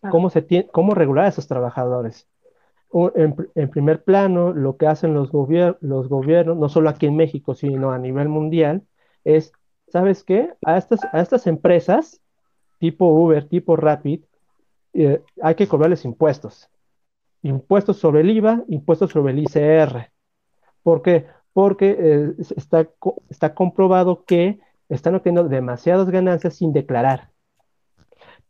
cómo, 0.10 0.30
se 0.30 0.68
cómo 0.72 0.94
regular 0.94 1.26
a 1.26 1.30
esos 1.30 1.48
trabajadores. 1.48 2.28
En, 3.16 3.70
primer 3.70 4.04
plano, 4.04 4.54
lo 4.54 4.78
que 4.78 4.86
hacen 4.86 5.14
los, 5.16 5.32
los 5.34 6.10
gobiernos, 6.10 6.58
no 6.58 6.70
solo 6.70 6.90
aquí 6.90 7.08
en 7.08 7.16
México, 7.16 7.56
sino 7.56 7.92
a 7.92 7.98
nivel 7.98 8.30
mundial, 8.30 8.84
es, 9.24 9.52
¿sabes 9.94 10.26
qué? 10.26 10.54
A 10.66 10.78
estas, 10.78 11.00
a 11.14 11.22
estas 11.22 11.48
empresas, 11.48 12.22
tipo 12.80 13.06
Uber, 13.06 13.48
tipo 13.48 13.78
Rapid, 13.78 14.26
eh, 14.94 15.22
hay 15.42 15.56
que 15.56 15.68
cobrarles 15.68 16.04
impuestos. 16.04 16.70
Impuestos 17.44 17.98
sobre 17.98 18.22
el 18.22 18.30
IVA, 18.32 18.64
impuestos 18.68 19.12
sobre 19.12 19.32
el 19.32 19.40
ICR. 19.40 20.12
¿Por 20.84 21.02
qué? 21.02 21.28
Porque 21.54 21.96
eh, 21.98 22.34
está, 22.58 22.90
está 23.30 23.54
comprobado 23.54 24.26
que 24.26 24.60
están 24.90 25.16
obteniendo 25.16 25.48
demasiadas 25.48 26.10
ganancias 26.10 26.56
sin 26.56 26.74
declarar 26.74 27.32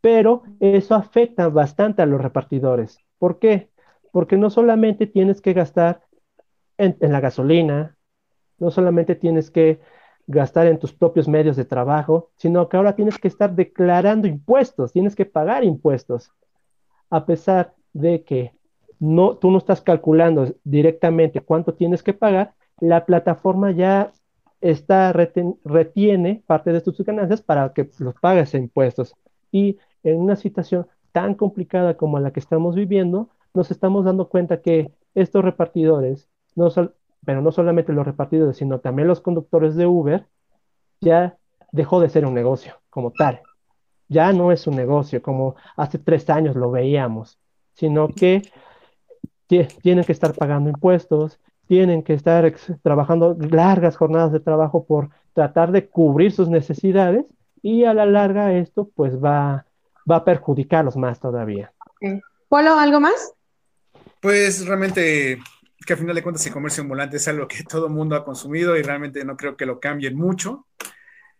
pero 0.03 0.43
eso 0.59 0.95
afecta 0.95 1.47
bastante 1.47 2.01
a 2.01 2.05
los 2.05 2.19
repartidores. 2.19 2.99
¿Por 3.19 3.39
qué? 3.39 3.69
Porque 4.11 4.35
no 4.35 4.49
solamente 4.49 5.07
tienes 5.07 5.39
que 5.39 5.53
gastar 5.53 6.01
en, 6.77 6.97
la 6.99 7.21
gasolina, 7.21 7.95
no 8.57 8.69
solamente 8.69 9.15
tienes 9.15 9.49
que 9.49 9.79
gastar 10.27 10.67
en 10.67 10.79
tus 10.79 10.93
propios 10.93 11.27
medios 11.27 11.55
de 11.55 11.65
trabajo, 11.65 12.29
sino 12.35 12.69
que 12.69 12.77
ahora 12.77 12.95
tienes 12.95 13.17
que 13.17 13.27
estar 13.27 13.53
declarando 13.55 14.27
impuestos, 14.27 14.93
tienes 14.93 15.15
que 15.15 15.25
pagar 15.25 15.63
impuestos. 15.63 16.31
A 17.09 17.25
pesar 17.25 17.73
de 17.93 18.23
que 18.23 18.53
no, 18.99 19.35
tú 19.37 19.51
no 19.51 19.57
estás 19.57 19.81
calculando 19.81 20.55
directamente 20.63 21.41
cuánto 21.41 21.73
tienes 21.73 22.01
que 22.03 22.13
pagar, 22.13 22.53
la 22.79 23.05
plataforma 23.05 23.71
ya 23.71 24.11
está 24.61 25.11
retiene 25.11 26.41
parte 26.47 26.71
de 26.71 26.81
tus 26.81 26.97
ganancias 26.99 27.41
para 27.41 27.73
que 27.73 27.89
los 27.99 28.15
pagues 28.15 28.53
impuestos. 28.53 29.13
Y 29.51 29.77
en 30.03 30.21
una 30.21 30.37
situación 30.37 30.87
tan 31.11 31.35
complicada 31.35 31.95
como 31.95 32.19
la 32.19 32.31
que 32.31 32.39
estamos 32.39 32.75
viviendo, 32.75 33.29
nos 33.53 33.71
estamos 33.71 34.05
dando 34.05 34.29
cuenta 34.29 34.61
que 34.61 34.91
estos 35.15 35.43
repartidores, 35.43 36.29
no 36.55 36.69
pero 37.25 37.41
no 37.41 37.51
solamente 37.51 37.93
los 37.93 38.05
repartidores, 38.05 38.57
sino 38.57 38.79
también 38.79 39.07
los 39.07 39.21
conductores 39.21 39.75
de 39.75 39.85
Uber, 39.85 40.25
ya 41.01 41.37
dejó 41.71 41.99
de 41.99 42.09
ser 42.09 42.25
un 42.25 42.33
negocio 42.33 42.81
como 42.89 43.11
tal. 43.11 43.41
Ya 44.07 44.31
no 44.33 44.51
es 44.51 44.67
un 44.67 44.75
negocio 44.75 45.21
como 45.21 45.55
hace 45.75 45.97
tres 45.97 46.29
años 46.29 46.55
lo 46.55 46.71
veíamos, 46.71 47.39
sino 47.73 48.07
que 48.09 48.41
tienen 49.47 50.03
que 50.03 50.11
estar 50.11 50.33
pagando 50.33 50.69
impuestos, 50.69 51.39
tienen 51.67 52.03
que 52.03 52.13
estar 52.13 52.51
trabajando 52.81 53.35
largas 53.39 53.95
jornadas 53.95 54.31
de 54.31 54.39
trabajo 54.39 54.85
por 54.85 55.09
tratar 55.33 55.71
de 55.71 55.87
cubrir 55.87 56.31
sus 56.31 56.49
necesidades 56.49 57.25
y 57.61 57.85
a 57.85 57.93
la 57.93 58.05
larga 58.05 58.53
esto 58.53 58.89
pues 58.95 59.23
va 59.23 59.65
va 60.09 60.17
a 60.17 60.25
perjudicarlos 60.25 60.97
más 60.97 61.19
todavía. 61.19 61.71
¿Polo, 62.49 62.77
algo 62.77 62.99
más? 62.99 63.33
Pues 64.19 64.65
realmente 64.65 65.39
que 65.85 65.93
a 65.93 65.97
final 65.97 66.15
de 66.15 66.23
cuentas 66.23 66.45
el 66.45 66.53
comercio 66.53 66.81
ambulante 66.81 67.17
es 67.17 67.27
algo 67.27 67.47
que 67.47 67.63
todo 67.69 67.87
el 67.87 67.93
mundo 67.93 68.15
ha 68.15 68.25
consumido 68.25 68.77
y 68.77 68.81
realmente 68.83 69.23
no 69.25 69.37
creo 69.37 69.57
que 69.57 69.65
lo 69.65 69.79
cambien 69.79 70.15
mucho. 70.15 70.67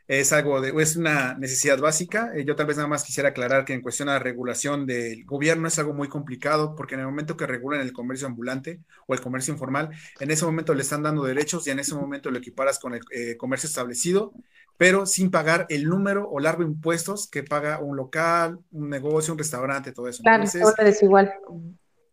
es 0.08 0.34
algo 0.34 0.62
de, 0.62 0.74
es 0.82 0.96
una 0.96 1.36
necesidad 1.36 1.80
básica. 1.80 2.32
Eh, 2.36 2.46
yo 2.46 2.56
tal 2.56 2.66
vez 2.68 2.78
nada 2.78 2.90
más 2.90 3.04
quisiera 3.04 3.30
aclarar 3.30 3.66
que 3.66 3.74
en 3.74 3.82
cuestión 3.82 4.08
de 4.08 4.14
la 4.14 4.20
regulación 4.20 4.86
del 4.86 5.26
gobierno 5.26 5.68
es 5.68 5.80
algo 5.80 5.94
muy 5.94 6.10
complicado 6.10 6.76
porque 6.76 6.96
en 6.96 7.02
el 7.02 7.08
momento 7.08 7.38
que 7.38 7.48
regulan 7.48 7.82
el 7.82 7.94
comercio 7.94 8.28
ambulante 8.28 8.82
o 9.08 9.14
el 9.14 9.22
comercio 9.22 9.54
informal, 9.54 9.90
en 10.20 10.32
ese 10.32 10.46
momento 10.46 10.74
le 10.74 10.82
están 10.82 11.04
dando 11.04 11.24
derechos 11.24 11.68
y 11.68 11.72
en 11.72 11.80
ese 11.80 11.96
momento 11.96 12.32
lo 12.32 12.38
equiparas 12.38 12.80
con 12.80 12.94
el 12.96 13.02
eh, 13.12 13.38
comercio 13.38 13.68
establecido, 13.68 14.34
pero 14.78 15.06
sin 15.06 15.32
pagar 15.32 15.66
el 15.70 15.86
número 15.86 16.30
o 16.30 16.40
largo 16.40 16.64
impuestos 16.64 17.28
que 17.30 17.44
paga 17.44 17.80
un 17.80 17.96
local, 17.96 18.60
un 18.72 18.90
negocio, 18.90 19.34
un 19.34 19.40
restaurante, 19.40 19.92
todo 19.92 20.08
eso. 20.08 20.24
Claro, 20.24 20.44
es 20.44 21.04
igual. 21.04 21.34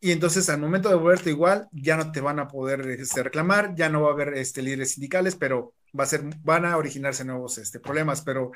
Y 0.01 0.13
entonces 0.13 0.49
al 0.49 0.61
momento 0.61 0.89
de 0.89 0.95
volverte 0.95 1.29
igual, 1.29 1.69
ya 1.73 1.97
no 1.99 2.11
te 2.11 2.23
van 2.23 2.39
a 2.39 2.49
poder 2.49 2.81
este, 2.89 3.23
reclamar, 3.23 3.75
ya 3.75 3.91
no 3.91 4.03
va 4.03 4.09
a 4.09 4.13
haber 4.13 4.35
este, 4.35 4.63
líderes 4.63 4.93
sindicales, 4.93 5.37
pero 5.37 5.75
va 5.99 6.05
a 6.05 6.07
ser, 6.07 6.23
van 6.43 6.65
a 6.65 6.79
originarse 6.79 7.23
nuevos 7.23 7.59
este, 7.59 7.81
problemas. 7.81 8.23
Pero 8.23 8.53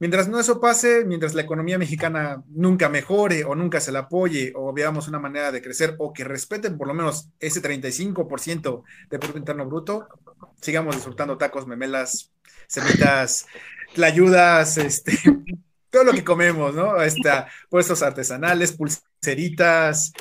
mientras 0.00 0.26
no 0.26 0.40
eso 0.40 0.60
pase, 0.60 1.04
mientras 1.04 1.34
la 1.34 1.42
economía 1.42 1.78
mexicana 1.78 2.42
nunca 2.48 2.88
mejore 2.88 3.44
o 3.44 3.54
nunca 3.54 3.80
se 3.80 3.92
la 3.92 4.00
apoye 4.00 4.52
o 4.56 4.72
veamos 4.72 5.06
una 5.06 5.20
manera 5.20 5.52
de 5.52 5.62
crecer 5.62 5.94
o 5.98 6.12
que 6.12 6.24
respeten 6.24 6.76
por 6.76 6.88
lo 6.88 6.94
menos 6.94 7.28
ese 7.38 7.62
35% 7.62 8.82
de 9.10 9.18
Producto 9.20 9.38
Interno 9.38 9.66
Bruto, 9.66 10.08
sigamos 10.60 10.96
disfrutando 10.96 11.38
tacos, 11.38 11.68
memelas, 11.68 12.32
semitas, 12.66 13.46
tlayudas, 13.94 14.76
este, 14.78 15.16
todo 15.90 16.02
lo 16.02 16.12
que 16.12 16.24
comemos, 16.24 16.74
¿no? 16.74 17.00
Está, 17.00 17.46
puestos 17.68 18.02
artesanales, 18.02 18.72
pulseritas, 18.72 20.12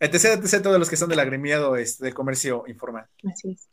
etc, 0.00 0.42
etc, 0.42 0.62
todos 0.62 0.78
los 0.78 0.90
que 0.90 0.96
son 0.96 1.08
del 1.08 1.20
agremiado 1.20 1.76
este, 1.76 2.12
comercio 2.12 2.64
informal. 2.66 3.06
Así 3.30 3.52
es. 3.52 3.68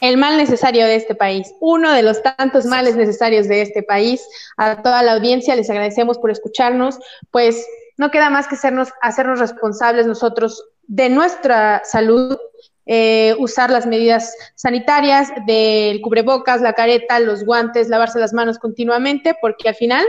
El 0.00 0.16
mal 0.16 0.36
necesario 0.36 0.84
de 0.84 0.96
este 0.96 1.14
país, 1.14 1.52
uno 1.60 1.92
de 1.92 2.02
los 2.02 2.22
tantos 2.22 2.66
males 2.66 2.96
necesarios 2.96 3.46
de 3.46 3.62
este 3.62 3.84
país. 3.84 4.20
A 4.56 4.82
toda 4.82 5.02
la 5.02 5.12
audiencia 5.12 5.54
les 5.54 5.70
agradecemos 5.70 6.18
por 6.18 6.32
escucharnos, 6.32 6.98
pues 7.30 7.64
no 7.96 8.10
queda 8.10 8.28
más 8.28 8.48
que 8.48 8.56
hacernos, 8.56 8.88
hacernos 9.00 9.38
responsables 9.38 10.06
nosotros 10.06 10.64
de 10.88 11.08
nuestra 11.08 11.82
salud, 11.84 12.36
eh, 12.84 13.36
usar 13.38 13.70
las 13.70 13.86
medidas 13.86 14.34
sanitarias 14.56 15.30
del 15.46 16.00
cubrebocas, 16.00 16.60
la 16.62 16.72
careta, 16.72 17.20
los 17.20 17.44
guantes, 17.44 17.88
lavarse 17.88 18.18
las 18.18 18.32
manos 18.32 18.58
continuamente, 18.58 19.36
porque 19.40 19.68
al 19.68 19.76
final 19.76 20.04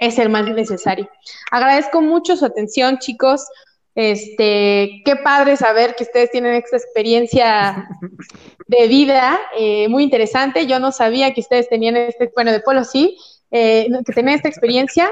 es 0.00 0.18
el 0.18 0.28
mal 0.28 0.54
necesario. 0.56 1.08
Agradezco 1.52 2.00
mucho 2.00 2.36
su 2.36 2.44
atención, 2.44 2.98
chicos. 2.98 3.46
Este, 3.94 5.02
qué 5.04 5.16
padre 5.22 5.56
saber 5.56 5.94
que 5.96 6.04
ustedes 6.04 6.30
tienen 6.30 6.54
esta 6.54 6.76
experiencia 6.76 7.88
de 8.66 8.88
vida 8.88 9.38
eh, 9.56 9.88
muy 9.88 10.04
interesante. 10.04 10.66
Yo 10.66 10.78
no 10.78 10.92
sabía 10.92 11.34
que 11.34 11.40
ustedes 11.40 11.68
tenían 11.68 11.96
este, 11.96 12.30
bueno, 12.34 12.52
de 12.52 12.60
Polo 12.60 12.84
sí, 12.84 13.16
eh, 13.50 13.88
que 14.06 14.12
tenían 14.12 14.36
esta 14.36 14.48
experiencia. 14.48 15.10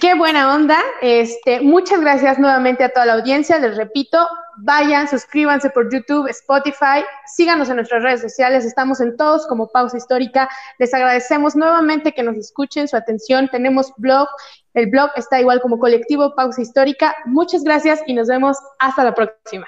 Qué 0.00 0.14
buena 0.14 0.54
onda. 0.54 0.78
Este, 1.00 1.60
muchas 1.60 2.00
gracias 2.00 2.38
nuevamente 2.38 2.82
a 2.82 2.88
toda 2.88 3.06
la 3.06 3.12
audiencia. 3.14 3.58
Les 3.58 3.76
repito, 3.76 4.26
vayan, 4.56 5.08
suscríbanse 5.08 5.70
por 5.70 5.92
YouTube, 5.92 6.28
Spotify, 6.28 7.04
síganos 7.26 7.68
en 7.68 7.76
nuestras 7.76 8.02
redes 8.02 8.20
sociales. 8.20 8.64
Estamos 8.64 9.00
en 9.00 9.16
todos 9.16 9.46
como 9.46 9.70
Pausa 9.70 9.96
Histórica. 9.96 10.48
Les 10.78 10.92
agradecemos 10.92 11.54
nuevamente 11.54 12.12
que 12.12 12.22
nos 12.22 12.36
escuchen, 12.36 12.88
su 12.88 12.96
atención. 12.96 13.48
Tenemos 13.48 13.92
blog. 13.96 14.28
El 14.74 14.86
blog 14.86 15.10
está 15.16 15.40
igual 15.40 15.60
como 15.60 15.78
colectivo 15.78 16.34
Pausa 16.34 16.62
Histórica. 16.62 17.14
Muchas 17.26 17.62
gracias 17.62 18.02
y 18.06 18.14
nos 18.14 18.28
vemos 18.28 18.56
hasta 18.78 19.04
la 19.04 19.14
próxima. 19.14 19.66